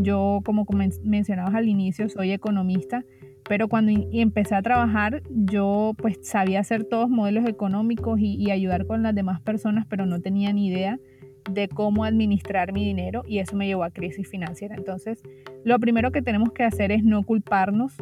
Yo, 0.00 0.40
como 0.44 0.66
mencionabas 1.02 1.54
al 1.54 1.68
inicio, 1.68 2.08
soy 2.08 2.32
economista 2.32 3.04
pero 3.48 3.68
cuando 3.68 3.92
empecé 4.12 4.54
a 4.54 4.62
trabajar, 4.62 5.22
yo 5.30 5.92
pues 5.98 6.18
sabía 6.22 6.60
hacer 6.60 6.84
todos 6.84 7.08
modelos 7.08 7.48
económicos 7.48 8.18
y, 8.20 8.50
ayudar 8.50 8.86
con 8.86 9.02
las 9.02 9.14
demás 9.14 9.40
personas, 9.40 9.86
pero 9.88 10.06
no 10.06 10.20
tenía 10.20 10.52
ni 10.52 10.68
idea 10.68 10.98
de 11.50 11.68
cómo 11.68 12.04
administrar 12.04 12.72
mi 12.72 12.84
dinero 12.84 13.22
y 13.26 13.38
eso 13.38 13.56
me 13.56 13.66
llevó 13.66 13.84
a 13.84 13.90
crisis 13.90 14.28
financiera. 14.28 14.74
Entonces, 14.76 15.22
lo 15.64 15.78
primero 15.78 16.12
que 16.12 16.22
tenemos 16.22 16.52
que 16.52 16.64
hacer 16.64 16.92
es 16.92 17.04
no 17.04 17.22
culparnos, 17.22 17.94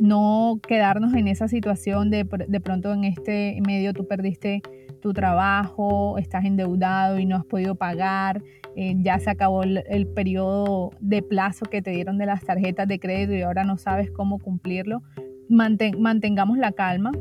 no 0.00 0.58
quedarnos 0.66 1.14
en 1.14 1.28
esa 1.28 1.48
situación 1.48 2.10
de 2.10 2.24
de 2.24 2.60
pronto 2.60 2.92
en 2.92 3.04
este 3.04 3.60
medio 3.66 3.92
tú 3.92 4.06
perdiste 4.06 4.62
tu 5.00 5.12
trabajo, 5.12 6.16
estás 6.16 6.46
endeudado 6.46 7.18
y 7.18 7.26
no 7.26 7.36
has 7.36 7.44
podido 7.44 7.74
pagar, 7.74 8.42
eh, 8.74 8.96
ya 9.02 9.18
se 9.18 9.28
acabó 9.28 9.62
el, 9.62 10.06
periodo 10.14 10.90
de 10.98 11.22
plazo 11.22 11.66
que 11.66 11.82
te 11.82 11.90
dieron 11.90 12.16
de 12.16 12.26
las 12.26 12.42
tarjetas 12.42 12.88
de 12.88 12.98
crédito 12.98 13.34
y 13.34 13.42
ahora 13.42 13.64
no 13.64 13.76
sabes 13.76 14.10
cómo 14.10 14.38
cumplirlo. 14.38 15.02
mantengamos 15.48 16.56
la 16.56 16.72
calma, 16.72 17.12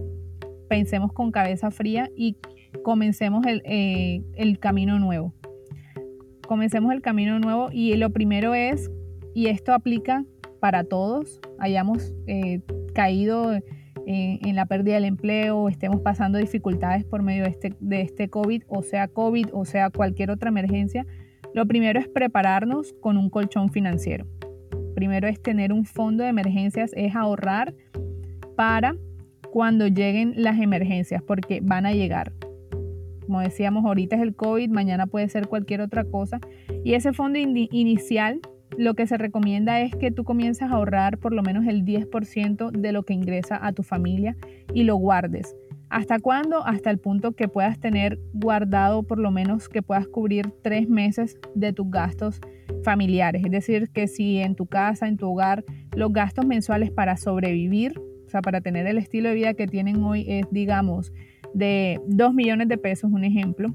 pensemos 0.67 1.11
con 1.13 1.31
cabeza 1.31 1.71
fría 1.71 2.09
y 2.15 2.37
comencemos 2.83 3.45
el, 3.45 3.61
eh, 3.65 4.21
el 4.35 4.59
camino 4.59 4.99
nuevo. 4.99 5.33
Comencemos 6.47 6.93
el 6.93 7.01
camino 7.01 7.39
nuevo 7.39 7.69
y 7.71 7.95
lo 7.95 8.11
primero 8.11 8.53
es, 8.53 8.91
y 9.33 9.47
esto 9.47 9.73
aplica 9.73 10.25
para 10.59 10.83
todos, 10.83 11.39
hayamos 11.59 12.13
eh, 12.27 12.61
caído 12.93 13.59
en 14.05 14.55
la 14.57 14.65
pérdida 14.65 14.95
del 14.95 15.05
empleo, 15.05 15.69
estemos 15.69 16.01
pasando 16.01 16.37
dificultades 16.37 17.05
por 17.05 17.23
medio 17.23 17.43
de 17.43 17.49
este, 17.49 17.73
de 17.79 18.01
este 18.01 18.27
COVID, 18.27 18.63
o 18.67 18.83
sea 18.83 19.07
COVID, 19.07 19.47
o 19.53 19.63
sea 19.63 19.89
cualquier 19.91 20.29
otra 20.29 20.49
emergencia, 20.49 21.05
lo 21.53 21.65
primero 21.67 21.99
es 21.99 22.09
prepararnos 22.09 22.93
con 22.99 23.17
un 23.17 23.29
colchón 23.29 23.69
financiero. 23.69 24.25
Primero 24.95 25.27
es 25.27 25.41
tener 25.41 25.71
un 25.71 25.85
fondo 25.85 26.23
de 26.23 26.29
emergencias, 26.29 26.91
es 26.95 27.15
ahorrar 27.15 27.73
para 28.55 28.95
cuando 29.53 29.85
lleguen 29.85 30.33
las 30.35 30.59
emergencias, 30.59 31.21
porque 31.21 31.59
van 31.61 31.85
a 31.85 31.93
llegar. 31.93 32.33
Como 33.27 33.39
decíamos, 33.39 33.85
ahorita 33.85 34.15
es 34.15 34.23
el 34.23 34.35
COVID, 34.35 34.71
mañana 34.71 35.05
puede 35.05 35.29
ser 35.29 35.47
cualquier 35.47 35.81
otra 35.81 36.05
cosa. 36.05 36.39
Y 36.83 36.95
ese 36.95 37.13
fondo 37.13 37.37
inicial 37.37 38.41
lo 38.79 38.95
que 38.95 39.05
se 39.05 39.15
recomienda 39.15 39.79
es 39.81 39.95
que 39.95 40.09
tú 40.09 40.23
comiences 40.23 40.63
a 40.63 40.73
ahorrar 40.73 41.19
por 41.19 41.33
lo 41.33 41.43
menos 41.43 41.67
el 41.67 41.85
10% 41.85 42.71
de 42.71 42.91
lo 42.91 43.03
que 43.03 43.13
ingresa 43.13 43.59
a 43.61 43.73
tu 43.73 43.83
familia 43.83 44.35
y 44.73 44.85
lo 44.85 44.95
guardes. 44.95 45.55
¿Hasta 45.87 46.17
cuándo? 46.17 46.65
Hasta 46.65 46.89
el 46.89 46.97
punto 46.97 47.33
que 47.33 47.47
puedas 47.47 47.79
tener 47.79 48.17
guardado 48.33 49.03
por 49.03 49.19
lo 49.19 49.29
menos 49.29 49.69
que 49.69 49.83
puedas 49.83 50.07
cubrir 50.07 50.51
tres 50.63 50.89
meses 50.89 51.37
de 51.53 51.73
tus 51.73 51.91
gastos 51.91 52.41
familiares. 52.83 53.43
Es 53.45 53.51
decir, 53.51 53.91
que 53.93 54.07
si 54.07 54.39
en 54.39 54.55
tu 54.55 54.65
casa, 54.65 55.07
en 55.07 55.17
tu 55.17 55.29
hogar, 55.29 55.63
los 55.95 56.11
gastos 56.11 56.47
mensuales 56.47 56.89
para 56.89 57.17
sobrevivir, 57.17 57.93
sea, 58.33 58.41
para 58.41 58.61
tener 58.61 58.87
el 58.87 58.97
estilo 58.97 59.29
de 59.29 59.35
vida 59.35 59.53
que 59.53 59.67
tienen 59.67 60.03
hoy 60.03 60.25
es, 60.27 60.45
digamos, 60.51 61.11
de 61.53 61.99
2 62.07 62.33
millones 62.33 62.67
de 62.67 62.77
pesos, 62.77 63.11
un 63.11 63.23
ejemplo, 63.23 63.73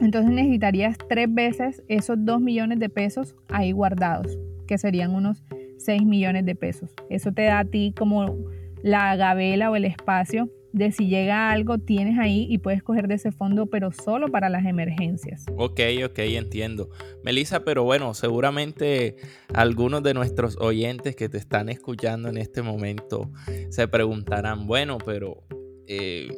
entonces 0.00 0.30
necesitarías 0.30 0.96
tres 1.08 1.32
veces 1.32 1.82
esos 1.88 2.16
2 2.24 2.40
millones 2.40 2.78
de 2.78 2.88
pesos 2.88 3.34
ahí 3.48 3.72
guardados, 3.72 4.38
que 4.66 4.78
serían 4.78 5.14
unos 5.14 5.42
6 5.78 6.04
millones 6.04 6.44
de 6.44 6.54
pesos. 6.54 6.94
Eso 7.10 7.32
te 7.32 7.42
da 7.42 7.60
a 7.60 7.64
ti 7.64 7.94
como 7.96 8.36
la 8.82 9.16
gabela 9.16 9.70
o 9.70 9.76
el 9.76 9.84
espacio 9.84 10.50
de 10.72 10.92
si 10.92 11.08
llega 11.08 11.50
algo, 11.50 11.78
tienes 11.78 12.18
ahí 12.18 12.46
y 12.48 12.58
puedes 12.58 12.82
coger 12.82 13.08
de 13.08 13.14
ese 13.14 13.32
fondo, 13.32 13.66
pero 13.66 13.92
solo 13.92 14.28
para 14.28 14.48
las 14.48 14.66
emergencias. 14.66 15.46
Ok, 15.56 15.80
ok, 16.04 16.18
entiendo. 16.18 16.90
Melissa, 17.24 17.64
pero 17.64 17.84
bueno, 17.84 18.14
seguramente 18.14 19.16
algunos 19.54 20.02
de 20.02 20.14
nuestros 20.14 20.56
oyentes 20.58 21.16
que 21.16 21.28
te 21.28 21.38
están 21.38 21.68
escuchando 21.68 22.28
en 22.28 22.36
este 22.36 22.62
momento 22.62 23.30
se 23.70 23.88
preguntarán, 23.88 24.66
bueno, 24.66 24.98
pero 24.98 25.44
eh, 25.86 26.28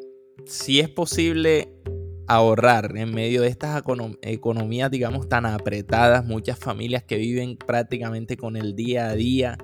si 0.47 0.81
es 0.81 0.89
posible 0.89 1.69
ahorrar 2.31 2.97
en 2.97 3.13
medio 3.13 3.43
de 3.43 3.49
estas 3.49 3.83
economías, 4.23 4.89
digamos, 4.89 5.29
tan 5.29 5.47
apretadas, 5.47 6.25
muchas 6.25 6.61
familias 6.61 7.03
que 7.03 7.17
viven 7.17 7.57
prácticamente 7.57 8.37
con 8.37 8.55
el 8.55 8.77
día 8.77 9.09
a 9.09 9.17
día 9.17 9.59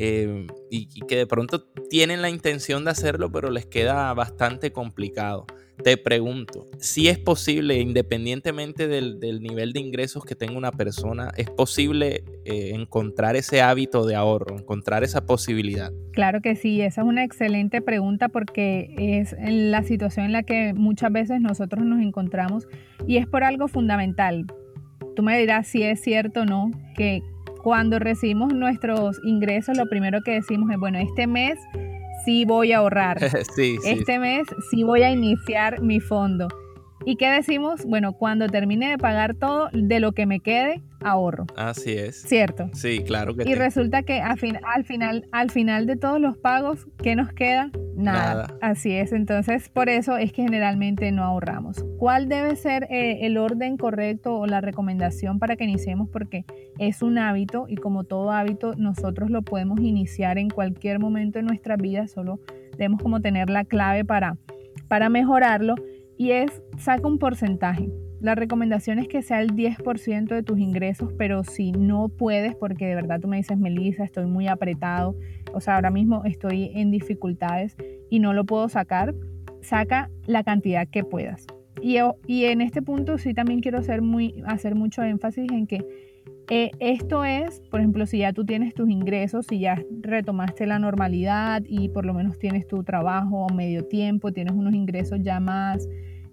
eh, 0.00 0.46
y, 0.70 0.86
que 1.06 1.16
de 1.16 1.26
pronto 1.26 1.64
tienen 1.90 2.22
la 2.22 2.30
intención 2.30 2.84
de 2.84 2.92
hacerlo, 2.92 3.32
pero 3.32 3.50
les 3.50 3.66
queda 3.66 4.14
bastante 4.14 4.70
complicado. 4.70 5.44
Te 5.82 5.96
pregunto, 5.96 6.66
si 6.78 7.08
es 7.08 7.18
posible, 7.18 7.80
independientemente 7.80 8.86
del, 8.86 9.18
nivel 9.40 9.72
de 9.72 9.80
ingresos 9.80 10.24
que 10.24 10.36
tenga 10.36 10.56
una 10.56 10.70
persona, 10.70 11.32
¿es 11.36 11.50
posible 11.50 12.24
eh, 12.44 12.72
encontrar 12.74 13.34
ese 13.34 13.60
hábito 13.60 14.06
de 14.06 14.14
ahorro, 14.14 14.56
encontrar 14.56 15.02
esa 15.02 15.26
posibilidad? 15.26 15.92
Claro 16.12 16.40
que 16.42 16.54
sí, 16.54 16.80
esa 16.80 17.00
es 17.00 17.06
una 17.06 17.24
excelente 17.24 17.80
pregunta 17.80 18.28
porque 18.28 18.94
es 18.98 19.34
la 19.40 19.82
situación 19.82 20.26
en 20.26 20.32
la 20.32 20.44
que 20.44 20.74
muchas 20.74 21.10
veces 21.10 21.40
nosotros 21.40 21.84
nos 21.84 22.00
encontramos 22.02 22.68
y 23.06 23.16
es 23.16 23.26
por 23.26 23.42
algo 23.42 23.66
fundamental. 23.66 24.46
Tú 25.14 25.22
me 25.24 25.38
dirás 25.38 25.66
si 25.66 25.82
es 25.82 26.00
cierto 26.00 26.42
o 26.42 26.44
no 26.44 26.70
que 26.96 27.22
cuando 27.68 27.98
recibimos 27.98 28.54
nuestros 28.54 29.22
ingresos, 29.22 29.76
lo 29.76 29.90
primero 29.90 30.22
que 30.22 30.30
decimos 30.30 30.70
es, 30.70 30.78
bueno, 30.78 30.98
este 30.98 31.26
mes 31.26 31.58
sí 32.24 32.46
voy 32.46 32.72
a 32.72 32.78
ahorrar. 32.78 33.22
este 33.84 34.18
mes 34.18 34.46
sí 34.70 34.84
voy 34.84 35.02
a 35.02 35.10
iniciar 35.10 35.82
mi 35.82 36.00
fondo. 36.00 36.48
¿Y 37.04 37.16
qué 37.16 37.30
decimos? 37.30 37.84
Bueno, 37.84 38.12
cuando 38.12 38.48
termine 38.48 38.90
de 38.90 38.98
pagar 38.98 39.34
todo, 39.34 39.68
de 39.72 40.00
lo 40.00 40.12
que 40.12 40.26
me 40.26 40.40
quede, 40.40 40.82
ahorro. 41.00 41.46
Así 41.56 41.92
es. 41.92 42.22
¿Cierto? 42.22 42.70
Sí, 42.72 43.02
claro 43.04 43.34
que 43.34 43.48
Y 43.48 43.54
resulta 43.54 44.02
que 44.02 44.20
al, 44.20 44.38
al, 44.64 44.84
final, 44.84 45.28
al 45.32 45.50
final 45.50 45.86
de 45.86 45.96
todos 45.96 46.20
los 46.20 46.36
pagos, 46.36 46.86
¿qué 47.02 47.14
nos 47.16 47.32
queda? 47.32 47.70
Nada. 47.94 48.54
Así 48.60 48.92
es. 48.92 49.12
Entonces, 49.12 49.68
por 49.68 49.88
eso 49.88 50.16
es 50.16 50.32
que 50.32 50.42
generalmente 50.42 51.10
no 51.12 51.24
ahorramos. 51.24 51.84
¿Cuál 51.98 52.28
debe 52.28 52.56
ser 52.56 52.84
eh, 52.90 53.26
el 53.26 53.38
orden 53.38 53.76
correcto 53.76 54.36
o 54.36 54.46
la 54.46 54.60
recomendación 54.60 55.38
para 55.38 55.56
que 55.56 55.64
iniciemos? 55.64 56.08
Porque 56.08 56.44
es 56.78 57.02
un 57.02 57.18
hábito 57.18 57.66
y 57.68 57.76
como 57.76 58.04
todo 58.04 58.30
hábito, 58.30 58.74
nosotros 58.76 59.30
lo 59.30 59.42
podemos 59.42 59.80
iniciar 59.80 60.38
en 60.38 60.48
cualquier 60.48 60.98
momento 60.98 61.38
de 61.38 61.44
nuestra 61.44 61.76
vida. 61.76 62.06
Solo 62.08 62.40
debemos 62.72 63.02
como 63.02 63.20
tener 63.20 63.50
la 63.50 63.64
clave 63.64 64.04
para, 64.04 64.36
para 64.88 65.08
mejorarlo. 65.08 65.74
Y 66.18 66.32
es, 66.32 66.60
saca 66.76 67.08
un 67.08 67.18
porcentaje 67.18 67.88
la 68.20 68.34
recomendación 68.34 68.98
es 68.98 69.06
que 69.06 69.22
sea 69.22 69.40
el 69.40 69.54
10% 69.54 70.26
de 70.26 70.42
tus 70.42 70.58
ingresos, 70.58 71.12
pero 71.16 71.44
si 71.44 71.70
no 71.70 72.08
puedes, 72.08 72.56
porque 72.56 72.86
de 72.86 72.96
verdad 72.96 73.20
tú 73.20 73.28
me 73.28 73.36
dices, 73.36 73.58
Melissa, 73.58 74.02
estoy 74.02 74.26
muy 74.26 74.48
apretado, 74.48 75.14
o 75.52 75.60
sea, 75.60 75.76
ahora 75.76 75.90
mismo 75.90 76.24
estoy 76.24 76.72
en 76.74 76.90
dificultades 76.90 77.76
y 78.10 78.18
no 78.18 78.32
lo 78.32 78.44
puedo 78.44 78.68
sacar, 78.68 79.14
saca 79.60 80.10
la 80.26 80.42
cantidad 80.42 80.88
que 80.88 81.04
puedas. 81.04 81.46
Y, 81.80 81.98
y 82.26 82.44
en 82.46 82.60
este 82.60 82.82
punto 82.82 83.18
sí 83.18 83.34
también 83.34 83.60
quiero 83.60 83.78
hacer, 83.78 84.02
muy, 84.02 84.42
hacer 84.46 84.74
mucho 84.74 85.04
énfasis 85.04 85.52
en 85.52 85.68
que 85.68 85.84
Eh, 86.50 86.70
esto 86.78 87.24
es, 87.24 87.60
por 87.70 87.80
ejemplo, 87.80 88.06
si 88.06 88.18
ya 88.18 88.32
tú 88.32 88.46
tienes 88.46 88.72
tus 88.72 88.88
ingresos, 88.88 89.46
si 89.46 89.60
ya 89.60 89.82
retomaste 90.00 90.66
la 90.66 90.78
normalidad 90.78 91.62
y 91.66 91.90
por 91.90 92.06
lo 92.06 92.14
menos 92.14 92.38
tienes 92.38 92.66
tu 92.66 92.82
trabajo 92.84 93.46
medio 93.54 93.84
tiempo, 93.86 94.32
tienes 94.32 94.54
unos 94.54 94.72
ingresos 94.72 95.18
ya 95.22 95.40
más 95.40 95.86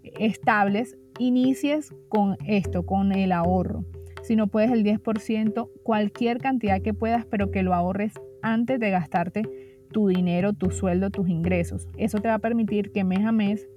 estables, 0.04 0.98
inicies 1.20 1.94
con 2.08 2.38
esto, 2.46 2.86
con 2.86 3.12
el 3.12 3.34
ahorro. 3.34 3.84
Si 4.24 4.38
no 4.38 4.48
puedes 4.48 4.72
el 4.72 4.84
10%, 4.84 5.70
cualquier 5.84 6.38
cantidad 6.38 6.82
que 6.82 6.94
puedas, 6.94 7.26
pero 7.26 7.52
que 7.52 7.62
lo 7.62 7.74
ahorres 7.74 8.14
antes 8.42 8.80
de 8.80 8.90
gastarte 8.92 9.44
tu 9.92 10.08
dinero, 10.08 10.54
tu 10.54 10.72
sueldo, 10.72 11.10
tus 11.10 11.28
ingresos. 11.28 11.88
Eso 11.98 12.20
te 12.20 12.30
va 12.30 12.36
a 12.36 12.40
permitir 12.40 12.92
que 12.92 13.04
mes 13.04 13.26
a 13.26 13.32
mes 13.32 13.68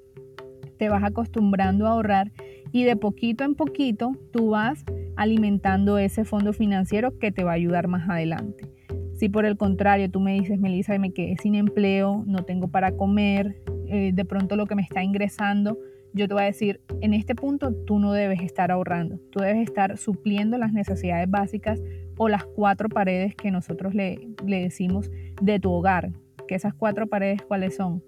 te 0.78 0.88
vas 0.88 1.02
acostumbrando 1.02 1.87
a 1.87 1.90
ahorrar 1.90 2.30
y 2.73 2.85
de 2.85 2.97
poquito 2.97 3.45
en 3.45 3.57
poquito 3.57 4.12
tú 4.33 4.50
vas 4.50 4.85
alimentando 5.18 5.98
ese 5.98 6.25
fondo 6.25 6.52
financiero 6.52 7.18
que 7.18 7.32
te 7.32 7.42
va 7.42 7.50
a 7.50 7.54
ayudar 7.54 7.88
más 7.88 8.08
adelante. 8.08 8.68
Si 9.14 9.28
por 9.28 9.44
el 9.44 9.56
contrario 9.56 10.08
tú 10.08 10.20
me 10.20 10.32
dices, 10.34 10.60
Melissa, 10.60 10.96
me 10.98 11.12
quedé 11.12 11.37
sin 11.42 11.56
empleo, 11.56 12.22
no 12.25 12.44
tengo 12.44 12.68
para 12.68 12.92
comer, 12.92 13.60
eh, 13.88 14.12
de 14.14 14.25
pronto 14.25 14.54
lo 14.54 14.66
que 14.66 14.76
me 14.76 14.82
está 14.82 15.02
ingresando, 15.02 15.76
yo 16.14 16.28
te 16.28 16.34
voy 16.34 16.44
a 16.44 16.46
decir, 16.46 16.80
en 17.00 17.14
este 17.14 17.34
punto 17.34 17.75
tú 17.84 17.98
no 17.98 18.12
debes 18.12 18.40
estar 18.40 18.70
ahorrando, 18.70 19.18
tú 19.32 19.40
debes 19.40 19.60
estar 19.68 19.98
supliendo 19.98 20.56
las 20.56 20.72
necesidades 20.72 21.28
básicas 21.28 21.82
o 22.16 22.28
las 22.28 22.44
cuatro 22.44 22.88
paredes 22.88 23.34
que 23.34 23.50
nosotros 23.50 23.94
le, 23.94 24.28
le 24.46 24.62
decimos 24.62 25.10
de 25.42 25.58
tu 25.58 25.72
hogar. 25.72 26.12
Que 26.46 26.54
esas 26.54 26.75
cuatro 26.75 27.08
paredes, 27.08 27.42
¿cuáles 27.42 27.75
son? 27.75 28.04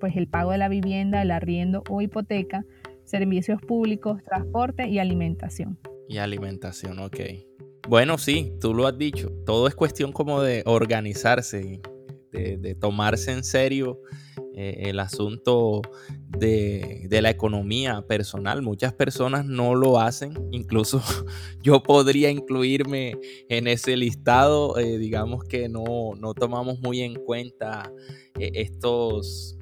Pues 0.00 0.16
el 0.16 0.28
pago 0.28 0.50
de 0.50 0.58
la 0.58 0.68
vivienda, 0.68 1.20
el 1.20 1.30
arriendo 1.30 1.84
o 1.90 2.00
hipoteca, 2.00 2.64
servicios 3.04 3.60
públicos, 3.60 4.22
transporte 4.24 4.88
y 4.88 4.98
alimentación. 4.98 5.78
Y 6.08 6.18
alimentación, 6.18 6.98
ok. 6.98 7.20
Bueno, 7.88 8.16
sí, 8.16 8.52
tú 8.60 8.72
lo 8.72 8.86
has 8.86 8.96
dicho. 8.96 9.30
Todo 9.44 9.68
es 9.68 9.74
cuestión 9.74 10.12
como 10.12 10.40
de 10.40 10.62
organizarse, 10.66 11.80
de, 12.32 12.74
tomarse 12.74 13.30
en 13.30 13.44
serio 13.44 14.00
eh, 14.54 14.84
el 14.86 15.00
asunto 15.00 15.82
de, 16.38 17.06
la 17.10 17.30
economía 17.30 18.02
personal. 18.06 18.62
Muchas 18.62 18.94
personas 18.94 19.44
no 19.44 19.74
lo 19.74 20.00
hacen. 20.00 20.32
Incluso 20.50 21.02
yo 21.62 21.82
podría 21.82 22.30
incluirme 22.30 23.18
en 23.48 23.66
ese 23.66 23.96
listado. 23.96 24.78
Eh, 24.78 24.96
digamos 24.98 25.44
que 25.44 25.68
no, 25.68 26.14
no, 26.18 26.32
tomamos 26.32 26.80
muy 26.80 27.02
en 27.02 27.14
cuenta 27.14 27.92
eh, 28.38 28.50
estos, 28.54 29.58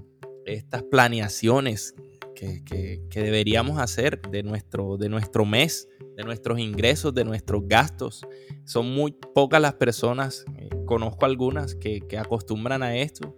estas 0.47 0.85
planeaciones 0.85 1.95
que, 2.37 2.65
que, 2.65 3.03
que, 3.11 3.23
deberíamos 3.23 3.79
hacer 3.79 4.21
de 4.31 4.43
nuestro, 4.43 4.97
de 4.97 5.09
nuestro 5.09 5.45
mes 5.45 5.89
de 6.17 6.25
nuestros 6.25 6.59
ingresos, 6.59 7.15
de 7.15 7.25
nuestros 7.25 7.63
gastos. 7.67 8.27
Son 8.65 8.87
muy 8.93 9.13
pocas 9.35 9.61
las 9.61 9.75
personas, 9.75 10.45
eh, 10.59 10.69
conozco 10.87 11.25
algunas 11.25 11.75
que, 11.75 12.01
que, 12.01 12.19
acostumbran 12.19 12.83
a 12.83 12.97
esto. 12.97 13.37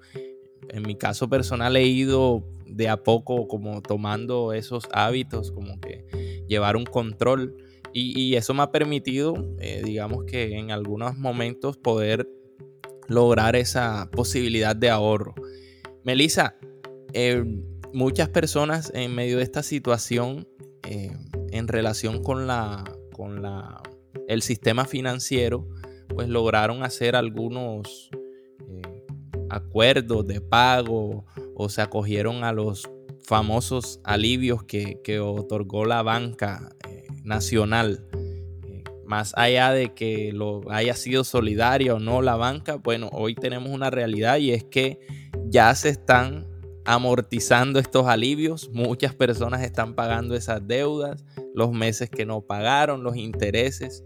En 0.69 0.83
mi 0.83 0.97
caso 0.97 1.28
personal 1.28 1.76
he 1.76 1.87
ido 1.87 2.45
de 2.66 2.88
a 2.88 3.02
poco 3.02 3.47
como 3.47 3.83
tomando 3.83 4.52
esos 4.52 4.88
hábitos, 4.93 5.52
como 5.52 5.81
que 5.81 6.45
llevar 6.49 6.76
un 6.76 6.85
control. 6.85 7.57
Y, 7.93 8.21
y 8.21 8.35
eso 8.35 8.54
me 8.54 8.62
ha 8.62 8.73
permitido, 8.73 9.35
eh, 9.61 9.83
digamos 9.85 10.25
que 10.25 10.59
en 10.59 10.73
algunos 10.73 11.16
momentos 11.16 11.76
poder 11.76 12.28
lograr 13.07 13.54
esa 13.57 14.09
posibilidad 14.11 14.75
de 14.75 14.90
ahorro. 14.90 15.35
Melissa, 16.04 16.57
eh, 17.12 17.45
muchas 17.93 18.28
personas 18.28 18.90
en 18.95 19.14
medio 19.14 19.38
de 19.38 19.45
esta 19.45 19.62
situación 19.62 20.49
en 21.55 21.69
relación 21.69 22.23
con 22.23 22.49
la 22.49 22.83
con 23.13 23.41
la 23.41 23.81
el 24.27 24.43
sistema 24.43 24.85
financiero 24.87 25.69
pues 26.09 26.29
lograron 26.29 26.83
hacer 26.83 27.15
algunos 27.15 28.11
eh, 28.69 29.07
acuerdos 29.51 30.27
de 30.27 30.41
pago 30.41 31.25
o 31.55 31.69
se 31.69 31.81
acogieron 31.81 32.43
a 32.43 32.53
los 32.53 32.91
famosos 33.23 34.01
alivios 34.03 34.65
que, 34.65 35.01
que 35.03 35.21
otorgó 35.21 35.85
la 35.85 36.03
banca 36.03 36.75
eh, 36.89 37.07
nacional 37.23 38.05
eh, 38.67 38.83
más 39.07 39.33
allá 39.37 39.71
de 39.71 39.95
que 39.95 40.33
lo 40.33 40.63
haya 40.73 40.97
sido 40.97 41.23
solidaria 41.23 41.95
o 41.95 42.01
no 42.01 42.21
la 42.21 42.35
banca 42.35 42.77
bueno 42.77 43.11
hoy 43.13 43.37
tenemos 43.37 43.71
una 43.71 43.91
realidad 43.91 44.39
y 44.39 44.51
es 44.51 44.65
que 44.65 44.99
ya 45.47 45.73
se 45.77 45.90
están 45.90 46.53
amortizando 46.85 47.79
estos 47.79 48.07
alivios. 48.07 48.71
Muchas 48.73 49.14
personas 49.14 49.62
están 49.62 49.95
pagando 49.95 50.35
esas 50.35 50.67
deudas, 50.67 51.25
los 51.55 51.73
meses 51.73 52.11
que 52.11 52.27
no 52.27 52.43
pagaron, 52.43 53.03
los 53.03 53.17
intereses. 53.17 54.05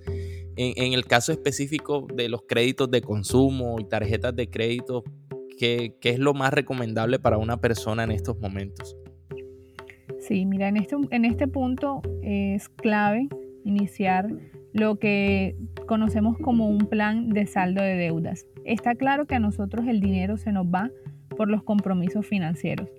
En, 0.57 0.93
el 0.93 1.07
caso 1.07 1.33
específico 1.33 2.07
de 2.13 2.29
los 2.29 2.43
créditos 2.43 2.91
de 2.91 3.01
consumo 3.01 3.79
y 3.79 3.85
tarjetas 3.85 4.35
de 4.35 4.51
crédito, 4.51 5.05
¿qué, 5.57 5.97
es 6.03 6.19
lo 6.19 6.35
más 6.35 6.53
recomendable 6.53 7.19
para 7.19 7.39
una 7.39 7.61
persona 7.61 8.05
en 8.05 8.11
estos 8.11 8.39
momentos? 8.39 8.97
Sí, 10.21 10.45
mira, 10.45 10.69
en 10.69 10.77
este, 10.77 10.97
en 11.11 11.25
este 11.25 11.49
punto 11.49 12.03
es 12.23 12.69
clave 12.69 13.29
iniciar 13.65 14.29
lo 14.73 14.99
que 14.99 15.57
conocemos 15.87 16.37
como 16.39 16.69
un 16.69 16.87
plan 16.89 17.31
de 17.31 17.47
saldo 17.47 17.83
de 17.83 17.95
deudas. 17.95 18.47
Está 18.65 18.95
claro 18.95 19.27
que 19.27 19.37
a 19.37 19.41
nosotros 19.41 19.87
el 19.87 20.01
dinero 20.01 20.37
se 20.37 20.53
nos 20.53 20.67
va 20.67 20.91
por 21.37 21.49
los 21.49 21.63
compromisos 21.63 22.27
financieros. 22.27 22.91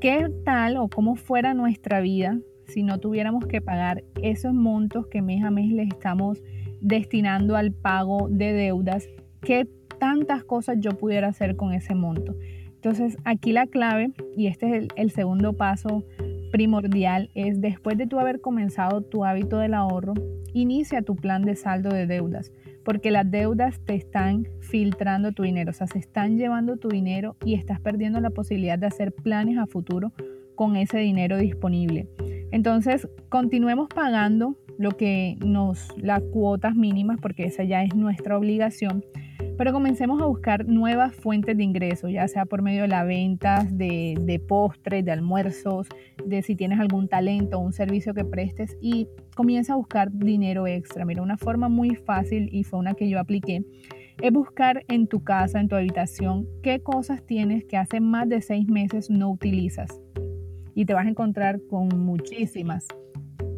¿Qué 0.00 0.30
tal 0.44 0.78
o 0.78 0.88
cómo 0.88 1.16
fuera 1.16 1.52
nuestra 1.52 2.00
vida 2.00 2.38
si 2.72 2.82
no 2.82 2.98
tuviéramos 2.98 3.46
que 3.46 3.60
pagar 3.60 4.02
esos 4.22 4.54
montos 4.54 5.06
que 5.06 5.22
mes 5.22 5.44
a 5.44 5.50
mes 5.50 5.70
les 5.70 5.88
estamos 5.88 6.42
destinando 6.80 7.56
al 7.56 7.72
pago 7.72 8.28
de 8.30 8.52
deudas? 8.52 9.08
¿Qué 9.42 9.68
tantas 9.98 10.44
cosas 10.44 10.78
yo 10.80 10.92
pudiera 10.92 11.28
hacer 11.28 11.56
con 11.56 11.72
ese 11.72 11.94
monto? 11.94 12.34
Entonces 12.66 13.18
aquí 13.24 13.52
la 13.52 13.66
clave, 13.66 14.12
y 14.36 14.46
este 14.46 14.68
es 14.68 14.72
el, 14.74 14.88
el 14.96 15.10
segundo 15.10 15.52
paso 15.52 16.04
primordial, 16.50 17.30
es 17.34 17.60
después 17.60 17.98
de 17.98 18.06
tú 18.06 18.18
haber 18.18 18.40
comenzado 18.40 19.02
tu 19.02 19.24
hábito 19.24 19.58
del 19.58 19.74
ahorro, 19.74 20.14
inicia 20.54 21.02
tu 21.02 21.14
plan 21.14 21.42
de 21.42 21.56
saldo 21.56 21.90
de 21.90 22.06
deudas 22.06 22.50
porque 22.84 23.10
las 23.10 23.30
deudas 23.30 23.78
te 23.84 23.94
están 23.94 24.48
filtrando 24.60 25.32
tu 25.32 25.42
dinero, 25.42 25.70
o 25.70 25.74
sea, 25.74 25.86
se 25.86 25.98
están 25.98 26.38
llevando 26.38 26.76
tu 26.76 26.88
dinero 26.88 27.36
y 27.44 27.54
estás 27.54 27.80
perdiendo 27.80 28.20
la 28.20 28.30
posibilidad 28.30 28.78
de 28.78 28.86
hacer 28.86 29.12
planes 29.12 29.58
a 29.58 29.66
futuro 29.66 30.12
con 30.54 30.76
ese 30.76 30.98
dinero 30.98 31.38
disponible. 31.38 32.08
Entonces, 32.52 33.08
continuemos 33.28 33.88
pagando 33.88 34.56
lo 34.78 34.90
que 34.92 35.36
nos, 35.44 35.88
las 35.98 36.22
cuotas 36.32 36.74
mínimas, 36.74 37.18
porque 37.20 37.44
esa 37.44 37.64
ya 37.64 37.84
es 37.84 37.94
nuestra 37.94 38.36
obligación, 38.36 39.04
pero 39.58 39.72
comencemos 39.72 40.22
a 40.22 40.24
buscar 40.24 40.66
nuevas 40.66 41.14
fuentes 41.14 41.56
de 41.56 41.62
ingresos, 41.62 42.10
ya 42.10 42.26
sea 42.28 42.46
por 42.46 42.62
medio 42.62 42.82
de 42.82 42.88
la 42.88 43.04
venta 43.04 43.66
de, 43.70 44.16
de 44.22 44.38
postres, 44.38 45.04
de 45.04 45.12
almuerzos, 45.12 45.86
de 46.24 46.42
si 46.42 46.56
tienes 46.56 46.80
algún 46.80 47.08
talento 47.08 47.58
o 47.58 47.60
un 47.60 47.74
servicio 47.74 48.14
que 48.14 48.24
prestes 48.24 48.76
y 48.80 49.06
comienza 49.36 49.74
a 49.74 49.76
buscar 49.76 50.10
dinero 50.10 50.66
extra. 50.66 51.04
Mira, 51.04 51.22
una 51.22 51.36
forma 51.36 51.68
muy 51.68 51.94
fácil 51.94 52.48
y 52.50 52.64
fue 52.64 52.78
una 52.78 52.94
que 52.94 53.10
yo 53.10 53.20
apliqué 53.20 53.64
es 54.22 54.32
buscar 54.32 54.84
en 54.88 55.06
tu 55.06 55.22
casa, 55.24 55.60
en 55.60 55.68
tu 55.68 55.76
habitación, 55.76 56.46
qué 56.62 56.80
cosas 56.80 57.24
tienes 57.24 57.64
que 57.64 57.76
hace 57.76 58.00
más 58.00 58.28
de 58.28 58.42
seis 58.42 58.68
meses 58.68 59.08
no 59.08 59.30
utilizas. 59.30 60.00
Y 60.80 60.86
te 60.86 60.94
vas 60.94 61.04
a 61.04 61.10
encontrar 61.10 61.60
con 61.68 61.88
muchísimas. 61.88 62.86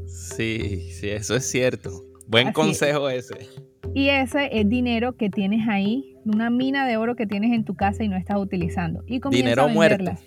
Sí, 0.06 0.90
sí, 0.90 1.08
eso 1.08 1.36
es 1.36 1.48
cierto. 1.48 2.04
Buen 2.26 2.52
consejo 2.52 3.08
ese. 3.08 3.46
Y 3.94 4.08
ese 4.08 4.48
es 4.50 4.68
dinero 4.68 5.16
que 5.16 5.30
tienes 5.30 5.68
ahí, 5.68 6.16
una 6.24 6.50
mina 6.50 6.84
de 6.84 6.96
oro 6.96 7.14
que 7.14 7.28
tienes 7.28 7.52
en 7.52 7.64
tu 7.64 7.76
casa 7.76 8.02
y 8.02 8.08
no 8.08 8.16
estás 8.16 8.38
utilizando. 8.38 9.04
Y 9.06 9.20
comienza 9.20 9.44
dinero 9.44 9.62
a 9.62 9.66
venderlas. 9.66 10.24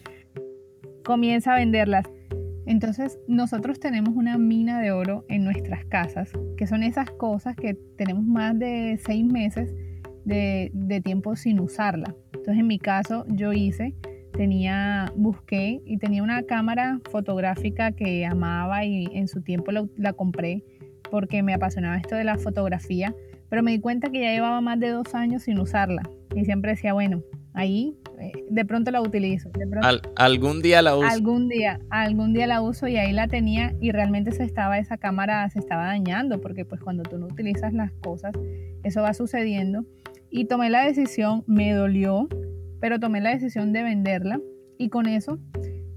Comienza 1.04 1.54
a 1.54 1.58
venderlas. 1.58 2.06
Entonces, 2.66 3.20
nosotros 3.28 3.82
tenemos 3.82 4.16
una 4.16 4.38
mina 4.38 4.80
de 4.80 4.94
oro 4.94 5.26
en 5.28 5.44
nuestras 5.44 5.84
casas, 5.88 6.32
que 6.56 6.66
son 6.66 6.82
esas 6.82 7.12
cosas 7.12 7.58
que 7.58 7.74
tenemos 7.98 8.24
más 8.24 8.58
de 8.58 8.98
seis 9.06 9.26
meses 9.26 9.76
de, 10.24 10.72
de 10.74 11.02
tiempo 11.02 11.36
sin 11.36 11.60
usarla. 11.60 12.16
Entonces, 12.28 12.62
en 12.62 12.68
mi 12.68 12.80
caso, 12.80 13.26
yo 13.28 13.52
hice, 13.52 13.96
tenía, 14.36 15.12
busqué 15.16 15.82
y 15.86 15.98
tenía 15.98 16.24
una 16.24 16.44
cámara 16.44 17.00
fotográfica 17.12 17.92
que 17.92 18.26
amaba 18.26 18.86
y 18.86 19.08
en 19.14 19.28
su 19.28 19.42
tiempo 19.42 19.72
la, 19.72 19.86
la 19.98 20.14
compré 20.14 20.64
porque 21.12 21.44
me 21.44 21.54
apasionaba 21.54 21.98
esto 21.98 22.16
de 22.16 22.24
la 22.24 22.38
fotografía 22.38 23.14
pero 23.50 23.64
me 23.64 23.72
di 23.72 23.80
cuenta 23.80 24.10
que 24.10 24.22
ya 24.22 24.32
llevaba 24.32 24.62
más 24.62 24.80
de 24.80 24.90
dos 24.90 25.14
años 25.14 25.44
sin 25.44 25.60
usarla 25.60 26.04
y 26.36 26.46
siempre 26.46 26.72
decía, 26.72 26.94
bueno, 26.94 27.24
ahí 27.54 27.96
eh, 28.20 28.34
de 28.50 28.66
pronto 28.66 28.92
la 28.92 29.02
utilizo. 29.02 29.50
algún 30.16 30.62
día 30.62 30.82
la 30.82 30.96
uso. 30.96 31.08
Algún 31.08 31.48
día, 31.48 31.80
algún 31.90 32.34
día 32.34 32.48
la 32.48 32.62
uso 32.62 32.88
y 32.88 32.98
ahí 32.98 33.14
la 33.14 33.28
tenía 33.28 33.74
y 33.80 33.92
realmente 33.92 34.32
se 34.32 34.44
estaba, 34.44 34.78
esa 34.80 34.98
cámara 34.98 35.50
se 35.50 35.60
estaba 35.60 35.86
dañando 35.86 36.42
porque 36.42 36.66
pues 36.66 36.82
cuando 36.82 37.04
tú 37.04 37.18
no 37.18 37.28
utilizas 37.28 37.74
las 37.74 37.92
cosas, 37.94 38.34
eso 38.84 39.02
va 39.02 39.14
sucediendo. 39.14 39.86
Y 40.30 40.46
tomé 40.46 40.70
la 40.70 40.86
decisión, 40.86 41.44
me 41.48 41.72
dolió, 41.72 42.28
pero 42.86 43.00
tomé 43.00 43.20
la 43.20 43.32
decisión 43.32 43.74
de 43.74 43.82
venderla 43.82 44.40
y 44.78 44.90
con 44.90 45.08
eso 45.08 45.40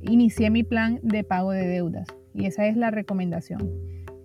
inicié 0.01 0.49
mi 0.49 0.63
plan 0.63 1.01
de 1.03 1.23
pago 1.23 1.51
de 1.51 1.67
deudas. 1.67 2.09
Y 2.33 2.47
esa 2.47 2.67
es 2.67 2.79
la 2.79 2.91
recomendación 2.91 3.61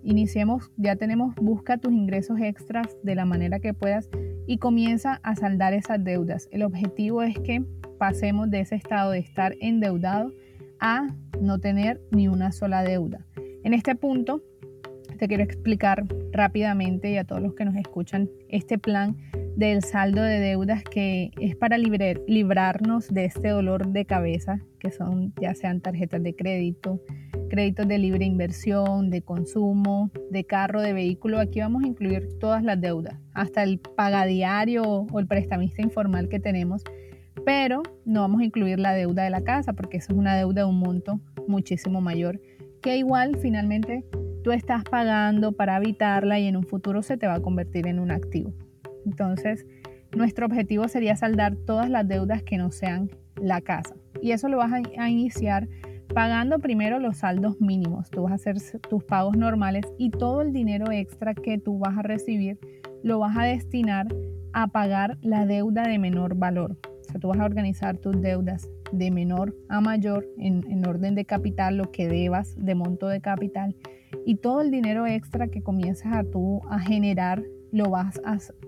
iniciemos, 0.02 0.70
ya 0.78 0.96
tenemos, 0.96 1.34
busca 1.36 1.76
tus 1.76 1.92
ingresos 1.92 2.38
extras 2.40 2.86
de 3.02 3.14
la 3.14 3.26
manera 3.26 3.58
que 3.58 3.74
puedas 3.74 4.08
y 4.46 4.56
comienza 4.56 5.20
a 5.22 5.36
saldar 5.36 5.74
esas 5.74 6.02
deudas. 6.02 6.48
El 6.52 6.62
objetivo 6.62 7.22
es 7.22 7.38
que 7.38 7.62
pasemos 7.98 8.50
de 8.50 8.60
ese 8.60 8.76
estado 8.76 9.10
de 9.10 9.18
estar 9.18 9.54
endeudado 9.60 10.32
a 10.80 11.08
no 11.42 11.58
tener 11.58 12.00
ni 12.10 12.28
una 12.28 12.50
sola 12.50 12.82
deuda. 12.82 13.26
En 13.62 13.74
este 13.74 13.94
punto, 13.94 14.42
te 15.18 15.28
quiero 15.28 15.42
explicar 15.42 16.06
rápidamente 16.32 17.10
y 17.10 17.18
a 17.18 17.24
todos 17.24 17.42
los 17.42 17.54
que 17.54 17.66
nos 17.66 17.76
escuchan 17.76 18.30
este 18.48 18.78
plan 18.78 19.16
del 19.56 19.82
saldo 19.82 20.22
de 20.22 20.40
deudas 20.40 20.82
que 20.82 21.30
es 21.40 21.54
para 21.54 21.78
librarnos 21.78 23.08
de 23.08 23.24
este 23.24 23.48
dolor 23.48 23.88
de 23.88 24.04
cabeza, 24.04 24.60
que 24.80 24.90
son 24.90 25.32
ya 25.40 25.54
sean 25.54 25.80
tarjetas 25.80 26.22
de 26.22 26.34
crédito, 26.34 27.00
créditos 27.48 27.86
de 27.86 27.98
libre 27.98 28.24
inversión, 28.24 29.10
de 29.10 29.22
consumo, 29.22 30.10
de 30.30 30.44
carro, 30.44 30.80
de 30.82 30.92
vehículo. 30.92 31.38
Aquí 31.38 31.60
vamos 31.60 31.84
a 31.84 31.86
incluir 31.86 32.28
todas 32.40 32.64
las 32.64 32.80
deudas, 32.80 33.14
hasta 33.32 33.62
el 33.62 33.78
pagadiario 33.78 34.82
o 34.84 35.20
el 35.20 35.26
prestamista 35.26 35.82
informal 35.82 36.28
que 36.28 36.40
tenemos, 36.40 36.82
pero 37.44 37.82
no 38.04 38.22
vamos 38.22 38.40
a 38.40 38.44
incluir 38.44 38.80
la 38.80 38.92
deuda 38.92 39.22
de 39.22 39.30
la 39.30 39.42
casa 39.42 39.72
porque 39.72 39.98
eso 39.98 40.12
es 40.12 40.18
una 40.18 40.36
deuda 40.36 40.62
de 40.62 40.68
un 40.68 40.80
monto 40.80 41.20
muchísimo 41.46 42.00
mayor, 42.00 42.40
que 42.82 42.96
igual 42.96 43.36
finalmente 43.40 44.04
tú 44.42 44.50
estás 44.50 44.82
pagando 44.84 45.52
para 45.52 45.76
evitarla 45.76 46.40
y 46.40 46.46
en 46.46 46.56
un 46.56 46.64
futuro 46.64 47.02
se 47.02 47.16
te 47.16 47.26
va 47.26 47.34
a 47.34 47.40
convertir 47.40 47.86
en 47.86 47.98
un 48.00 48.10
activo. 48.10 48.52
Entonces, 49.04 49.66
nuestro 50.14 50.46
objetivo 50.46 50.88
sería 50.88 51.16
saldar 51.16 51.56
todas 51.56 51.90
las 51.90 52.06
deudas 52.06 52.42
que 52.42 52.58
no 52.58 52.70
sean 52.70 53.10
la 53.36 53.60
casa. 53.60 53.94
Y 54.22 54.32
eso 54.32 54.48
lo 54.48 54.58
vas 54.58 54.72
a, 54.72 55.10
iniciar 55.10 55.68
pagando 56.14 56.58
primero 56.58 57.00
los 57.00 57.18
saldos 57.18 57.60
mínimos. 57.60 58.10
Tú 58.10 58.22
vas 58.22 58.32
a 58.32 58.34
hacer 58.36 58.56
tus 58.88 59.02
pagos 59.04 59.36
normales 59.36 59.84
y 59.98 60.10
todo 60.10 60.42
el 60.42 60.52
dinero 60.52 60.90
extra 60.92 61.34
que 61.34 61.58
tú 61.58 61.78
vas 61.78 61.98
a 61.98 62.02
recibir 62.02 62.58
lo 63.02 63.18
vas 63.18 63.36
a 63.36 63.44
destinar 63.44 64.06
a 64.52 64.68
pagar 64.68 65.18
la 65.20 65.46
deuda 65.46 65.82
de 65.82 65.98
menor 65.98 66.36
valor. 66.36 66.78
O 67.00 67.04
sea, 67.04 67.20
tú 67.20 67.28
vas 67.28 67.40
a 67.40 67.44
organizar 67.44 67.98
tus 67.98 68.20
deudas 68.20 68.70
de 68.92 69.10
menor 69.10 69.54
a 69.68 69.80
mayor 69.80 70.24
en, 70.38 70.64
en 70.70 70.86
orden 70.86 71.14
de 71.14 71.24
capital, 71.24 71.76
lo 71.76 71.90
que 71.90 72.08
debas 72.08 72.54
de 72.56 72.74
monto 72.74 73.08
de 73.08 73.20
capital 73.20 73.74
y 74.24 74.36
todo 74.36 74.60
el 74.60 74.70
dinero 74.70 75.06
extra 75.06 75.48
que 75.48 75.62
comienzas 75.62 76.12
a 76.14 76.24
tú 76.24 76.62
a 76.70 76.78
generar 76.78 77.42
lo 77.74 77.90
vas 77.90 78.20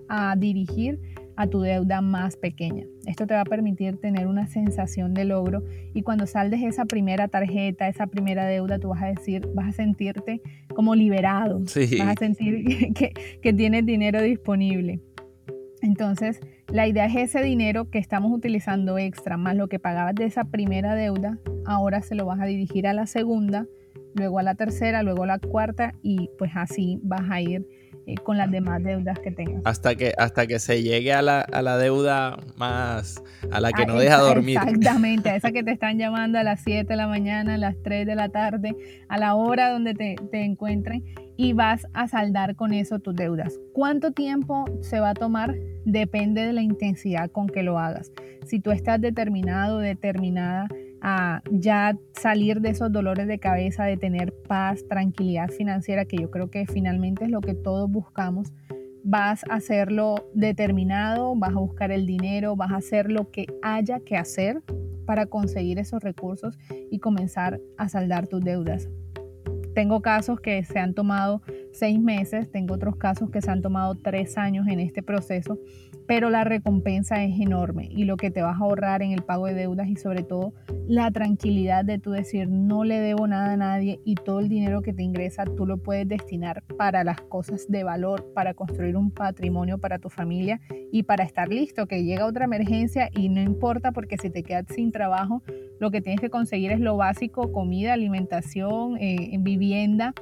a, 0.09 0.35
dirigir 0.35 0.99
a 1.35 1.47
tu 1.47 1.61
deuda 1.61 2.01
más 2.01 2.35
pequeña. 2.35 2.85
Esto 3.05 3.25
te 3.25 3.33
va 3.33 3.41
a 3.41 3.45
permitir 3.45 3.99
tener 3.99 4.27
una 4.27 4.47
sensación 4.47 5.13
de 5.13 5.25
logro 5.25 5.63
y 5.93 6.01
cuando 6.01 6.27
saldes 6.27 6.61
esa 6.63 6.85
primera 6.85 7.27
tarjeta, 7.27 7.87
esa 7.87 8.07
primera 8.07 8.45
deuda, 8.45 8.79
tú 8.79 8.89
vas 8.89 9.03
a 9.03 9.07
decir, 9.07 9.47
vas 9.53 9.69
a 9.69 9.71
sentirte 9.71 10.41
como 10.75 10.93
liberado, 10.93 11.59
vas 11.59 12.07
a 12.07 12.15
sentir 12.19 12.65
que, 12.93 13.13
que 13.41 13.53
tienes 13.53 13.85
dinero 13.85 14.21
disponible. 14.21 14.99
Entonces, 15.81 16.41
la 16.67 16.87
idea 16.87 17.05
es 17.05 17.15
ese 17.15 17.43
dinero 17.43 17.89
que 17.89 17.99
estamos 17.99 18.31
utilizando 18.31 18.97
extra, 18.97 19.37
más 19.37 19.55
lo 19.55 19.69
que 19.69 19.79
pagabas 19.79 20.15
de 20.15 20.25
esa 20.25 20.43
primera 20.43 20.95
deuda, 20.95 21.37
ahora 21.65 22.01
se 22.01 22.15
lo 22.15 22.25
vas 22.25 22.41
a 22.41 22.45
dirigir 22.45 22.87
a 22.87 22.93
la 22.93 23.05
segunda, 23.05 23.67
luego 24.15 24.39
a 24.39 24.43
la 24.43 24.55
tercera, 24.55 25.03
luego 25.03 25.23
a 25.23 25.27
la 25.27 25.39
cuarta 25.39 25.93
y 26.01 26.29
pues 26.37 26.51
así 26.55 26.99
vas 27.03 27.29
a 27.29 27.41
ir 27.41 27.65
con 28.15 28.37
las 28.37 28.49
demás 28.49 28.83
deudas 28.83 29.19
que 29.19 29.31
tengas. 29.31 29.61
Hasta 29.65 29.95
que, 29.95 30.13
hasta 30.17 30.47
que 30.47 30.59
se 30.59 30.81
llegue 30.81 31.13
a 31.13 31.21
la, 31.21 31.41
a 31.41 31.61
la 31.61 31.77
deuda 31.77 32.37
más, 32.55 33.21
a 33.51 33.59
la 33.59 33.71
que 33.71 33.85
no 33.85 33.99
deja 33.99 34.17
dormir. 34.17 34.57
Exactamente, 34.57 35.29
a 35.29 35.35
esa 35.37 35.51
que 35.51 35.63
te 35.63 35.71
están 35.71 35.97
llamando 35.97 36.39
a 36.39 36.43
las 36.43 36.61
7 36.61 36.87
de 36.87 36.95
la 36.95 37.07
mañana, 37.07 37.55
a 37.55 37.57
las 37.57 37.75
3 37.83 38.07
de 38.07 38.15
la 38.15 38.29
tarde, 38.29 38.75
a 39.09 39.17
la 39.17 39.35
hora 39.35 39.71
donde 39.71 39.93
te, 39.93 40.15
te 40.31 40.43
encuentren 40.43 41.03
y 41.35 41.53
vas 41.53 41.85
a 41.93 42.07
saldar 42.07 42.55
con 42.55 42.73
eso 42.73 42.99
tus 42.99 43.15
deudas. 43.15 43.59
¿Cuánto 43.73 44.11
tiempo 44.11 44.65
se 44.81 44.99
va 44.99 45.11
a 45.11 45.13
tomar? 45.13 45.55
Depende 45.85 46.45
de 46.45 46.53
la 46.53 46.61
intensidad 46.61 47.29
con 47.29 47.47
que 47.47 47.63
lo 47.63 47.77
hagas. 47.77 48.11
Si 48.45 48.59
tú 48.59 48.71
estás 48.71 49.01
determinado, 49.01 49.79
determinada 49.79 50.67
a 51.01 51.41
ya 51.51 51.97
salir 52.13 52.61
de 52.61 52.69
esos 52.69 52.91
dolores 52.91 53.27
de 53.27 53.39
cabeza, 53.39 53.85
de 53.85 53.97
tener 53.97 54.33
paz, 54.47 54.85
tranquilidad 54.87 55.49
financiera, 55.49 56.05
que 56.05 56.17
yo 56.17 56.31
creo 56.31 56.49
que 56.49 56.65
finalmente 56.65 57.25
es 57.25 57.31
lo 57.31 57.41
que 57.41 57.53
todos 57.53 57.89
buscamos. 57.89 58.51
Vas 59.03 59.43
a 59.49 59.55
hacerlo 59.55 60.29
determinado, 60.33 61.35
vas 61.35 61.51
a 61.51 61.59
buscar 61.59 61.91
el 61.91 62.05
dinero, 62.05 62.55
vas 62.55 62.71
a 62.71 62.77
hacer 62.77 63.11
lo 63.11 63.31
que 63.31 63.45
haya 63.61 63.99
que 63.99 64.17
hacer 64.17 64.61
para 65.05 65.25
conseguir 65.25 65.79
esos 65.79 66.03
recursos 66.03 66.59
y 66.91 66.99
comenzar 66.99 67.59
a 67.77 67.89
saldar 67.89 68.27
tus 68.27 68.43
deudas. 68.43 68.89
Tengo 69.73 70.01
casos 70.01 70.39
que 70.39 70.63
se 70.63 70.79
han 70.79 70.95
tomado 70.95 71.41
seis 71.71 71.99
meses, 71.99 72.51
tengo 72.51 72.73
otros 72.73 72.95
casos 72.95 73.29
que 73.29 73.41
se 73.41 73.51
han 73.51 73.61
tomado 73.61 73.93
tres 73.93 74.35
años 74.37 74.67
en 74.67 74.79
este 74.79 75.03
proceso, 75.03 75.59
pero 76.07 76.29
la 76.29 76.45
recompensa 76.45 77.23
es 77.23 77.39
enorme 77.39 77.87
y 77.91 78.05
lo 78.05 78.15
que 78.17 78.31
te 78.31 78.41
vas 78.41 78.55
a 78.59 78.63
ahorrar 78.63 79.01
en 79.01 79.11
el 79.11 79.23
pago 79.23 79.45
de 79.45 79.53
deudas 79.53 79.89
y 79.89 79.97
sobre 79.97 80.23
todo 80.23 80.53
la 80.87 81.11
tranquilidad 81.11 81.83
de 81.83 81.99
tú 81.99 82.11
decir 82.11 82.47
no 82.47 82.85
le 82.85 82.99
debo 82.99 83.27
nada 83.27 83.53
a 83.53 83.57
nadie 83.57 83.99
y 84.05 84.15
todo 84.15 84.39
el 84.39 84.47
dinero 84.47 84.81
que 84.81 84.93
te 84.93 85.03
ingresa 85.03 85.43
tú 85.43 85.65
lo 85.65 85.77
puedes 85.77 86.07
destinar 86.07 86.63
para 86.77 87.03
las 87.03 87.19
cosas 87.21 87.67
de 87.67 87.83
valor, 87.83 88.31
para 88.33 88.53
construir 88.53 88.95
un 88.95 89.11
patrimonio 89.11 89.77
para 89.77 89.99
tu 89.99 90.09
familia 90.09 90.61
y 90.91 91.03
para 91.03 91.25
estar 91.25 91.49
listo, 91.49 91.87
que 91.87 92.03
llega 92.03 92.25
otra 92.25 92.45
emergencia 92.45 93.09
y 93.13 93.27
no 93.29 93.41
importa 93.41 93.91
porque 93.91 94.17
si 94.17 94.29
te 94.29 94.43
quedas 94.43 94.65
sin 94.69 94.91
trabajo, 94.91 95.43
lo 95.79 95.91
que 95.91 96.01
tienes 96.01 96.21
que 96.21 96.29
conseguir 96.29 96.71
es 96.71 96.79
lo 96.79 96.95
básico, 96.95 97.51
comida, 97.51 97.93
alimentación, 97.93 98.97
eh, 98.97 99.35
vivienda 99.39 100.13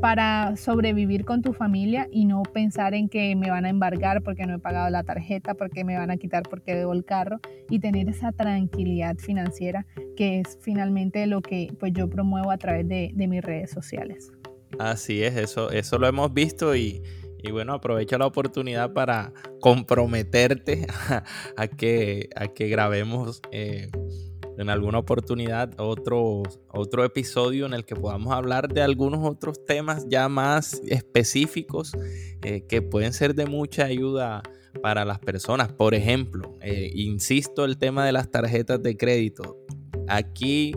para 0.00 0.56
sobrevivir 0.56 1.24
con 1.24 1.42
tu 1.42 1.52
familia 1.52 2.08
y 2.10 2.24
no 2.24 2.42
pensar 2.42 2.94
en 2.94 3.08
que 3.08 3.34
me 3.36 3.50
van 3.50 3.64
a 3.64 3.68
embargar 3.68 4.22
porque 4.22 4.46
no 4.46 4.54
he 4.54 4.58
pagado 4.58 4.90
la 4.90 5.04
tarjeta, 5.04 5.54
porque 5.54 5.84
me 5.84 5.96
van 5.96 6.10
a 6.10 6.16
quitar 6.16 6.42
porque 6.42 6.74
debo 6.74 6.92
el 6.92 7.04
carro 7.04 7.40
y 7.70 7.78
tener 7.78 8.08
esa 8.08 8.32
tranquilidad 8.32 9.16
financiera 9.16 9.86
que 10.16 10.40
es 10.40 10.58
finalmente 10.60 11.26
lo 11.26 11.42
que 11.42 11.72
pues 11.78 11.92
yo 11.92 12.08
promuevo 12.08 12.50
a 12.50 12.58
través 12.58 12.88
de, 12.88 13.12
mis 13.14 13.42
redes 13.42 13.70
sociales. 13.70 14.30
Así 14.78 15.22
es, 15.22 15.36
eso, 15.36 15.70
eso 15.70 15.98
lo 15.98 16.06
hemos 16.06 16.34
visto 16.34 16.76
y, 16.76 17.02
bueno, 17.50 17.72
aprovecho 17.72 18.18
la 18.18 18.26
oportunidad 18.26 18.92
para 18.92 19.32
comprometerte 19.60 20.86
a, 21.56 21.66
que, 21.68 22.28
a 22.36 22.48
que 22.48 22.68
grabemos 22.68 23.40
eh, 23.50 23.88
en 24.58 24.70
alguna 24.70 24.98
oportunidad 24.98 25.72
otro, 25.78 26.42
otro 26.68 27.04
episodio 27.04 27.66
en 27.66 27.74
el 27.74 27.84
que 27.84 27.96
podamos 27.96 28.32
hablar 28.32 28.68
de 28.68 28.82
algunos 28.82 29.28
otros 29.28 29.64
temas 29.64 30.06
ya 30.08 30.28
más 30.28 30.80
específicos 30.86 31.92
eh, 32.42 32.64
que 32.68 32.82
pueden 32.82 33.12
ser 33.12 33.34
de 33.34 33.46
mucha 33.46 33.84
ayuda 33.84 34.42
para 34.82 35.04
las 35.04 35.18
personas. 35.18 35.72
Por 35.72 35.94
ejemplo, 35.94 36.56
eh, 36.60 36.90
insisto, 36.94 37.64
el 37.64 37.78
tema 37.78 38.04
de 38.06 38.12
las 38.12 38.30
tarjetas 38.30 38.82
de 38.82 38.96
crédito. 38.96 39.58
Aquí 40.08 40.74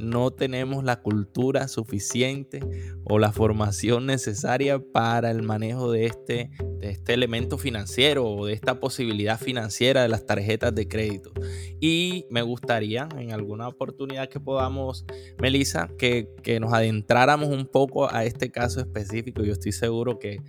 no 0.00 0.30
tenemos 0.30 0.82
la 0.82 1.00
cultura 1.02 1.68
suficiente 1.68 2.60
o 3.04 3.18
la 3.18 3.32
formación 3.32 4.06
necesaria 4.06 4.78
para 4.78 5.30
el 5.30 5.42
manejo 5.42 5.92
de 5.92 6.06
este, 6.06 6.50
de 6.78 6.90
este 6.90 7.12
elemento 7.12 7.58
financiero 7.58 8.26
o 8.26 8.46
de 8.46 8.54
esta 8.54 8.80
posibilidad 8.80 9.38
financiera 9.38 10.02
de 10.02 10.08
las 10.08 10.24
tarjetas 10.24 10.74
de 10.74 10.88
crédito. 10.88 11.32
Y 11.80 12.26
me 12.30 12.42
gustaría 12.42 13.08
en 13.18 13.32
alguna 13.32 13.68
oportunidad 13.68 14.28
que 14.28 14.38
podamos, 14.38 15.06
Melissa, 15.40 15.88
que, 15.98 16.28
que 16.42 16.60
nos 16.60 16.72
adentráramos 16.72 17.48
un 17.48 17.66
poco 17.66 18.12
a 18.12 18.24
este 18.24 18.50
caso 18.50 18.80
específico. 18.80 19.42
Yo 19.42 19.52
estoy 19.52 19.72
seguro 19.72 20.18
que 20.18 20.40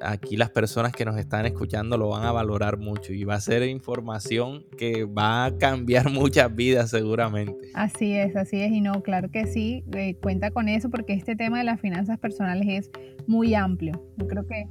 aquí 0.00 0.36
las 0.36 0.50
personas 0.50 0.92
que 0.92 1.04
nos 1.04 1.16
están 1.18 1.46
escuchando 1.46 1.96
lo 1.96 2.08
van 2.08 2.24
a 2.24 2.32
valorar 2.32 2.78
mucho 2.78 3.12
y 3.12 3.24
va 3.24 3.34
a 3.34 3.40
ser 3.40 3.62
información 3.64 4.64
que 4.76 5.04
va 5.04 5.46
a 5.46 5.56
cambiar 5.58 6.10
muchas 6.10 6.54
vidas 6.54 6.90
seguramente. 6.90 7.70
Así 7.74 8.12
es, 8.12 8.36
así 8.36 8.60
es, 8.60 8.72
y 8.72 8.80
no, 8.80 9.02
claro 9.02 9.30
que 9.30 9.46
sí, 9.46 9.84
eh, 9.92 10.16
cuenta 10.16 10.50
con 10.50 10.68
eso 10.68 10.90
porque 10.90 11.14
este 11.14 11.36
tema 11.36 11.58
de 11.58 11.64
las 11.64 11.80
finanzas 11.80 12.18
personales 12.18 12.66
es 12.68 12.90
muy 13.26 13.54
amplio. 13.54 14.02
Yo 14.16 14.26
creo 14.26 14.46
que 14.46 14.66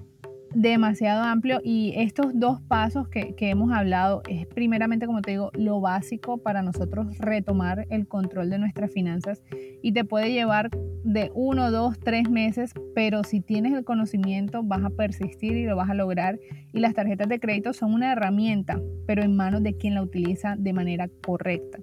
demasiado 0.55 1.23
amplio 1.23 1.59
y 1.63 1.93
estos 1.95 2.27
dos 2.33 2.61
pasos 2.61 3.07
que, 3.07 3.35
hemos 3.39 3.71
hablado 3.71 4.21
es 4.29 4.47
primeramente, 4.47 5.05
como 5.05 5.21
te 5.21 5.31
digo, 5.31 5.51
lo 5.53 5.81
básico 5.81 6.37
para 6.37 6.61
nosotros 6.61 7.17
retomar 7.17 7.85
el 7.89 8.07
control 8.07 8.49
de 8.49 8.57
nuestras 8.57 8.91
finanzas 8.91 9.43
y 9.81 9.91
te 9.91 10.05
puede 10.05 10.31
llevar 10.31 10.69
de 11.03 11.31
uno, 11.33 11.71
dos, 11.71 11.99
tres 11.99 12.29
meses, 12.29 12.73
pero 12.95 13.23
si 13.23 13.41
tienes 13.41 13.73
el 13.73 13.83
conocimiento 13.83 14.63
vas 14.63 14.83
a 14.83 14.89
persistir 14.89 15.57
y 15.57 15.65
lo 15.65 15.75
vas 15.75 15.89
a 15.89 15.93
lograr 15.93 16.39
y 16.71 16.79
las 16.79 16.93
tarjetas 16.93 17.27
de 17.27 17.39
crédito 17.39 17.73
son 17.73 17.93
una 17.93 18.11
herramienta, 18.13 18.79
pero 19.05 19.23
en 19.23 19.35
manos 19.35 19.61
de 19.63 19.75
quien 19.75 19.95
la 19.95 20.01
utiliza 20.01 20.55
de 20.57 20.73
manera 20.73 21.09
correcta. 21.25 21.79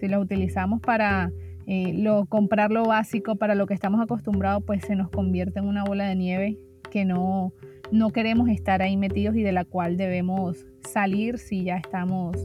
Si 0.00 0.08
la 0.08 0.18
utilizamos 0.18 0.80
para... 0.80 1.30
Eh, 1.66 1.94
lo, 1.94 2.26
comprar 2.26 2.70
lo 2.70 2.84
básico 2.84 3.36
para 3.36 3.54
lo 3.54 3.66
que 3.66 3.72
estamos 3.72 3.98
acostumbrados, 3.98 4.62
pues 4.66 4.84
se 4.84 4.96
nos 4.96 5.08
convierte 5.08 5.60
en 5.60 5.64
una 5.64 5.82
bola 5.82 6.06
de 6.06 6.14
nieve 6.14 6.58
que 6.90 7.06
no, 7.06 7.54
no 7.90 8.10
queremos 8.10 8.48
estar 8.48 8.82
ahí 8.82 8.96
metidos 8.96 9.36
y 9.36 9.42
de 9.42 9.52
la 9.52 9.64
cual 9.64 9.96
debemos 9.96 10.66
salir 10.88 11.38
si 11.38 11.64
ya 11.64 11.76
estamos, 11.76 12.36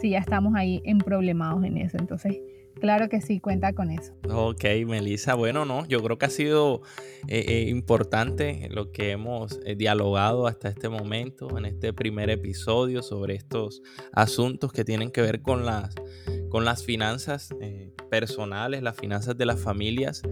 si 0.00 0.10
ya 0.10 0.18
estamos 0.18 0.54
ahí 0.54 0.80
en 0.84 0.98
problemados 0.98 1.64
en 1.64 1.78
eso. 1.78 1.96
Entonces, 1.98 2.38
Claro 2.78 3.08
que 3.08 3.20
sí, 3.20 3.40
cuenta 3.40 3.72
con 3.72 3.90
eso. 3.90 4.12
Ok, 4.30 4.64
Melissa, 4.86 5.34
bueno, 5.34 5.64
no, 5.64 5.86
yo 5.86 6.02
creo 6.02 6.18
que 6.18 6.26
ha 6.26 6.30
sido 6.30 6.82
eh, 7.26 7.44
eh, 7.48 7.68
importante 7.68 8.68
lo 8.70 8.92
que 8.92 9.10
hemos 9.10 9.58
eh, 9.64 9.74
dialogado 9.74 10.46
hasta 10.46 10.68
este 10.68 10.88
momento, 10.88 11.58
en 11.58 11.64
este 11.64 11.92
primer 11.92 12.30
episodio, 12.30 13.02
sobre 13.02 13.34
estos 13.34 13.82
asuntos 14.12 14.72
que 14.72 14.84
tienen 14.84 15.10
que 15.10 15.22
ver 15.22 15.42
con 15.42 15.66
las, 15.66 15.94
con 16.50 16.64
las 16.64 16.84
finanzas 16.84 17.50
personales, 18.10 18.82
las 18.82 18.96
finanzas 18.96 19.36
de 19.36 19.46
las 19.46 19.60
familias. 19.60 20.22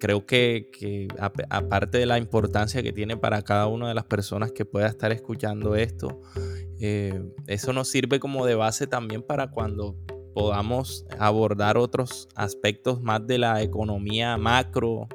Creo 0.00 0.26
que, 0.26 1.06
aparte 1.50 1.98
de 1.98 2.06
la 2.06 2.18
importancia 2.18 2.82
que 2.82 2.92
tiene 2.92 3.16
para 3.16 3.42
cada 3.42 3.68
una 3.68 3.88
de 3.88 3.94
las 3.94 4.04
personas 4.04 4.50
que 4.50 4.64
pueda 4.64 4.88
estar 4.88 5.12
escuchando 5.12 5.76
esto, 5.76 6.20
eso 7.46 7.72
nos 7.72 7.88
sirve 7.88 8.18
como 8.18 8.44
de 8.46 8.56
base 8.56 8.88
también 8.88 9.22
para 9.22 9.50
cuando 9.50 9.96
podamos 10.34 11.06
abordar 11.18 11.76
otros 11.76 12.28
aspectos 12.34 13.00
más 13.02 13.26
de 13.26 13.38
la 13.38 13.62
economía 13.62 14.36
macro, 14.36 15.08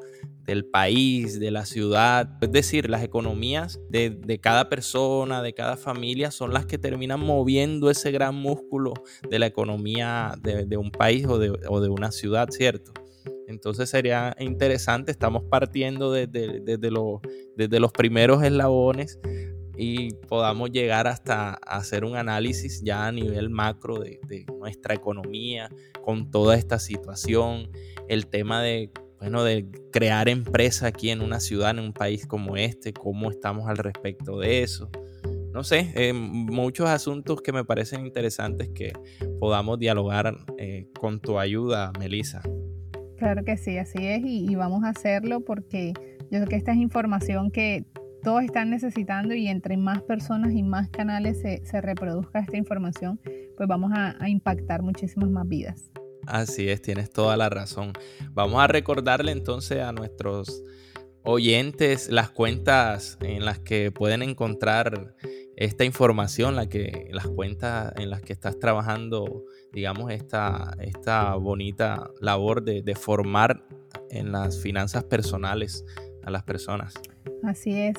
del 0.46 0.66
país, 0.66 1.40
de 1.40 1.52
la 1.52 1.66
ciudad. 1.66 2.38
Es 2.42 2.52
decir, 2.52 2.90
las 2.90 3.04
economías 3.04 3.80
de, 3.90 4.40
cada 4.42 4.70
persona, 4.70 5.42
de 5.42 5.54
cada 5.54 5.76
familia, 5.76 6.32
son 6.32 6.54
las 6.54 6.66
que 6.66 6.78
terminan 6.78 7.20
moviendo 7.20 7.90
ese 7.90 8.12
gran 8.12 8.36
músculo 8.36 8.94
de 9.30 9.40
la 9.40 9.48
economía 9.48 10.36
de, 10.42 10.78
un 10.78 10.92
país 10.92 11.26
o 11.26 11.40
de, 11.40 11.90
una 11.90 12.12
ciudad, 12.12 12.50
¿cierto? 12.52 12.94
Entonces 13.48 13.90
sería 13.90 14.36
interesante, 14.40 15.12
estamos 15.12 15.44
partiendo 15.44 16.12
desde, 16.12 16.62
desde 16.62 17.80
los 17.80 17.92
primeros 17.92 18.44
eslabones 18.44 19.20
y 19.78 20.14
podamos 20.28 20.72
llegar 20.72 21.08
hasta 21.08 21.54
hacer 21.66 22.06
un 22.06 22.16
análisis 22.16 22.82
ya 22.84 23.08
a 23.08 23.12
nivel 23.12 23.50
macro 23.50 24.00
de, 24.00 24.46
nuestra 24.58 24.96
economía 24.96 25.70
con 26.04 26.32
toda 26.32 26.56
esta 26.56 26.80
situación, 26.80 27.70
el 28.08 28.28
tema 28.28 28.64
de, 28.64 28.92
bueno, 29.20 29.44
de 29.44 29.68
crear 29.92 30.30
empresa 30.30 30.88
aquí 30.88 31.10
en 31.10 31.22
una 31.22 31.40
ciudad, 31.40 31.72
en 31.72 31.80
un 31.80 31.94
país 31.94 32.26
como 32.26 32.58
este, 32.58 32.94
cómo 32.94 33.30
estamos 33.30 33.68
al 33.68 33.78
respecto 33.78 34.40
de 34.40 34.64
eso. 34.64 34.90
No 35.52 35.64
sé, 35.64 35.94
eh, 35.96 36.12
muchos 36.12 36.90
asuntos 36.90 37.42
que 37.42 37.54
me 37.54 37.64
parecen 37.64 38.06
interesantes 38.06 38.70
que 38.76 38.92
podamos 39.40 39.80
dialogar 39.80 40.36
eh, 40.58 40.88
con 41.00 41.22
tu 41.22 41.40
ayuda, 41.40 41.94
Melissa. 41.98 42.42
Claro 43.18 43.44
que 43.44 43.58
sí, 43.58 43.78
así 43.78 44.06
es, 44.06 44.22
y, 44.24 44.50
y 44.50 44.56
vamos 44.56 44.84
a 44.84 44.90
hacerlo 44.90 45.42
porque 45.42 45.94
yo 46.32 46.40
sé 46.40 46.46
que 46.48 46.56
esta 46.56 46.72
es 46.72 46.78
información 46.78 47.52
que 47.52 47.86
todos 48.26 48.44
están 48.44 48.72
necesitando 48.72 49.36
y 49.36 49.48
entre 49.48 49.78
más 49.78 50.02
personas 50.02 50.52
y 50.52 50.64
más 50.64 50.90
canales 50.90 51.42
se, 51.42 51.82
reproduzca 51.82 52.40
esta 52.40 52.58
información, 52.58 53.20
pues 53.56 53.70
vamos 53.70 53.92
a, 53.94 54.28
impactar 54.28 54.82
muchísimas 54.82 55.30
más 55.30 55.48
vidas. 55.48 55.92
Así 56.26 56.68
es, 56.68 56.82
tienes 56.82 57.12
toda 57.12 57.38
la 57.38 57.50
razón. 57.50 57.94
Vamos 58.32 58.60
a 58.60 58.66
recordarle 58.66 59.32
entonces 59.32 59.80
a 59.84 59.92
nuestros 59.92 60.64
oyentes 61.22 62.10
las 62.10 62.32
cuentas 62.32 63.20
en 63.22 63.46
las 63.46 63.60
que 63.60 63.92
pueden 63.92 64.24
encontrar 64.24 65.14
esta 65.56 65.86
información, 65.86 66.56
que, 66.68 67.10
las 67.12 67.28
cuentas 67.28 67.94
en 67.96 68.10
las 68.10 68.24
que 68.24 68.34
estás 68.34 68.58
trabajando, 68.58 69.44
digamos, 69.76 70.12
esta, 70.12 70.76
esta 70.80 71.36
bonita 71.36 72.10
labor 72.22 72.64
de, 72.64 72.82
de 72.82 72.96
formar 72.96 73.62
en 74.10 74.32
las 74.32 74.62
finanzas 74.62 75.04
personales 75.04 75.86
a 76.24 76.32
las 76.32 76.44
personas. 76.44 76.94
Así 77.44 77.80
es, 77.80 77.98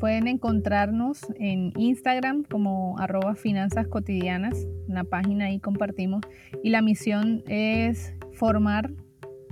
pueden 0.00 0.28
encontrarnos 0.28 1.26
en 1.36 1.72
Instagram 1.76 2.44
como 2.44 2.98
arroba 2.98 3.34
finanzas 3.34 3.86
cotidianas, 3.88 4.66
una 4.88 5.04
página 5.04 5.46
ahí 5.46 5.58
compartimos 5.58 6.22
y 6.62 6.70
la 6.70 6.80
misión 6.80 7.42
es 7.48 8.14
formar 8.32 8.90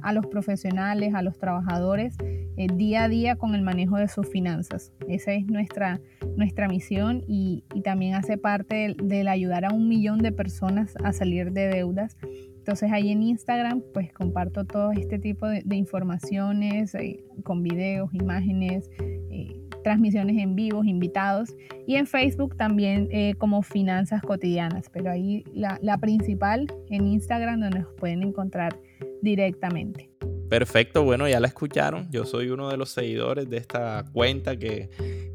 a 0.02 0.12
los 0.12 0.26
profesionales, 0.26 1.14
a 1.14 1.22
los 1.22 1.38
trabajadores 1.38 2.16
eh, 2.60 2.66
día 2.74 3.04
a 3.04 3.08
día 3.08 3.36
con 3.36 3.54
el 3.54 3.62
manejo 3.62 3.96
de 3.96 4.06
sus 4.06 4.28
finanzas. 4.28 4.92
Esa 5.08 5.32
es 5.32 5.46
nuestra, 5.46 5.98
nuestra 6.36 6.68
misión 6.68 7.24
y, 7.26 7.64
también 7.84 8.14
hace 8.14 8.36
parte 8.36 8.94
del 9.02 9.28
ayudar 9.28 9.64
a 9.64 9.72
un 9.72 9.88
millón 9.88 10.18
de 10.18 10.30
personas 10.30 10.94
a 11.02 11.14
salir 11.14 11.52
de 11.52 11.68
deudas. 11.68 12.18
Entonces 12.58 12.92
ahí 12.92 13.10
en 13.10 13.22
Instagram 13.22 13.82
pues 13.94 14.12
comparto 14.12 14.66
todo 14.66 14.92
este 14.92 15.18
tipo 15.18 15.46
de, 15.46 15.62
informaciones 15.74 16.94
eh, 16.94 17.24
con 17.44 17.62
videos, 17.62 18.12
imágenes, 18.12 18.90
eh, 19.00 19.56
transmisiones 19.82 20.36
en 20.36 20.54
vivos, 20.54 20.84
invitados. 20.84 21.56
Y 21.86 21.96
en 21.96 22.06
Facebook 22.06 22.58
también 22.58 23.08
como 23.38 23.62
finanzas 23.62 24.20
cotidianas, 24.20 24.90
pero 24.90 25.10
ahí 25.10 25.44
la 25.54 25.98
principal 25.98 26.70
en 26.90 27.06
Instagram 27.06 27.60
donde 27.60 27.80
nos 27.80 27.94
pueden 27.94 28.22
encontrar 28.22 28.76
directamente. 29.22 30.10
Perfecto, 30.48 31.04
bueno, 31.04 31.28
ya 31.28 31.38
la 31.38 31.46
escucharon. 31.46 32.08
Yo 32.10 32.24
soy 32.24 32.50
uno 32.50 32.68
de 32.68 32.76
los 32.76 32.90
seguidores 32.90 33.48
de 33.48 33.56
esta 33.56 34.04
cuenta 34.12 34.56
que, 34.56 34.90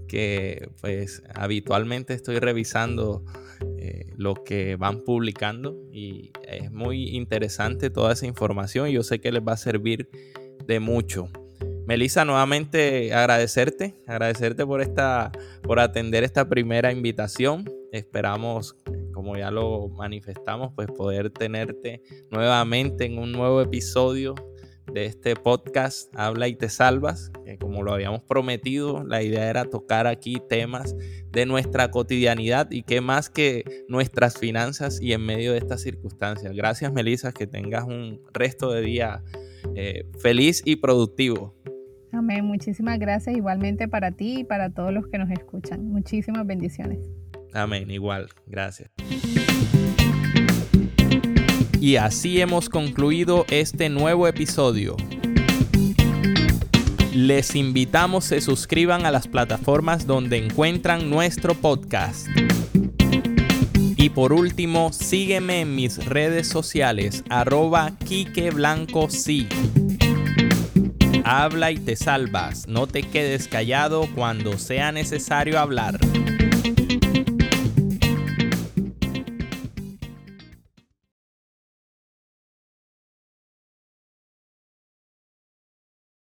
que 0.09 0.69
pues 0.81 1.23
habitualmente 1.33 2.13
estoy 2.13 2.39
revisando 2.39 3.23
eh, 3.77 4.11
lo 4.17 4.33
que 4.33 4.75
van 4.75 5.05
publicando 5.05 5.77
y 5.89 6.31
es 6.47 6.69
muy 6.71 7.15
interesante 7.15 7.89
toda 7.89 8.11
esa 8.11 8.25
información 8.25 8.89
y 8.89 8.93
yo 8.93 9.03
sé 9.03 9.21
que 9.21 9.31
les 9.31 9.41
va 9.41 9.53
a 9.53 9.57
servir 9.57 10.09
de 10.65 10.81
mucho. 10.81 11.29
Melissa, 11.85 12.25
nuevamente 12.25 13.13
agradecerte, 13.13 13.93
agradecerte 14.07 14.65
por 14.65 14.81
esta, 14.81 15.31
por 15.61 15.79
atender 15.79 16.23
esta 16.23 16.49
primera 16.49 16.91
invitación. 16.91 17.63
Esperamos, 17.91 18.75
como 19.15 19.37
ya 19.37 19.49
lo 19.49 19.87
manifestamos, 19.87 20.73
pues 20.75 20.87
poder 20.89 21.29
tenerte 21.29 22.01
nuevamente 22.29 23.05
en 23.05 23.17
un 23.17 23.31
nuevo 23.31 23.61
episodio 23.61 24.35
de 24.91 25.05
este 25.05 25.35
podcast 25.35 26.13
Habla 26.15 26.47
y 26.49 26.55
te 26.55 26.69
salvas, 26.69 27.31
como 27.59 27.81
lo 27.81 27.93
habíamos 27.93 28.21
prometido, 28.23 29.03
la 29.03 29.23
idea 29.23 29.49
era 29.49 29.65
tocar 29.65 30.05
aquí 30.05 30.41
temas 30.49 30.95
de 31.31 31.45
nuestra 31.45 31.89
cotidianidad 31.91 32.69
y 32.69 32.83
qué 32.83 33.01
más 33.01 33.29
que 33.29 33.63
nuestras 33.87 34.37
finanzas 34.37 35.01
y 35.01 35.13
en 35.13 35.25
medio 35.25 35.53
de 35.53 35.59
estas 35.59 35.81
circunstancias. 35.81 36.53
Gracias 36.53 36.91
Melissa, 36.91 37.31
que 37.31 37.47
tengas 37.47 37.85
un 37.85 38.21
resto 38.33 38.71
de 38.71 38.81
día 38.81 39.23
eh, 39.75 40.05
feliz 40.19 40.61
y 40.65 40.75
productivo. 40.75 41.55
Amén, 42.11 42.45
muchísimas 42.45 42.99
gracias 42.99 43.35
igualmente 43.35 43.87
para 43.87 44.11
ti 44.11 44.39
y 44.39 44.43
para 44.43 44.69
todos 44.69 44.93
los 44.93 45.07
que 45.07 45.17
nos 45.17 45.31
escuchan. 45.31 45.85
Muchísimas 45.87 46.45
bendiciones. 46.45 46.99
Amén, 47.55 47.89
igual, 47.89 48.27
gracias. 48.45 48.91
Y 51.79 51.95
así 51.95 52.41
hemos 52.41 52.67
concluido 52.67 53.45
este 53.49 53.87
nuevo 53.87 54.27
episodio. 54.27 54.97
Les 57.13 57.55
invitamos 57.55 58.25
se 58.25 58.41
suscriban 58.41 59.05
a 59.05 59.11
las 59.11 59.29
plataformas 59.29 60.05
donde 60.05 60.37
encuentran 60.37 61.09
nuestro 61.09 61.53
podcast. 61.55 62.27
Y 63.95 64.09
por 64.09 64.33
último, 64.33 64.91
sígueme 64.91 65.61
en 65.61 65.75
mis 65.75 66.03
redes 66.03 66.49
sociales, 66.49 67.23
arroba 67.29 67.93
Quique 68.03 68.51
sí. 69.07 69.47
Habla 71.23 71.71
y 71.71 71.77
te 71.77 71.95
salvas, 71.95 72.67
no 72.67 72.85
te 72.85 73.03
quedes 73.03 73.47
callado 73.47 74.09
cuando 74.13 74.57
sea 74.57 74.91
necesario 74.91 75.57
hablar. 75.57 75.97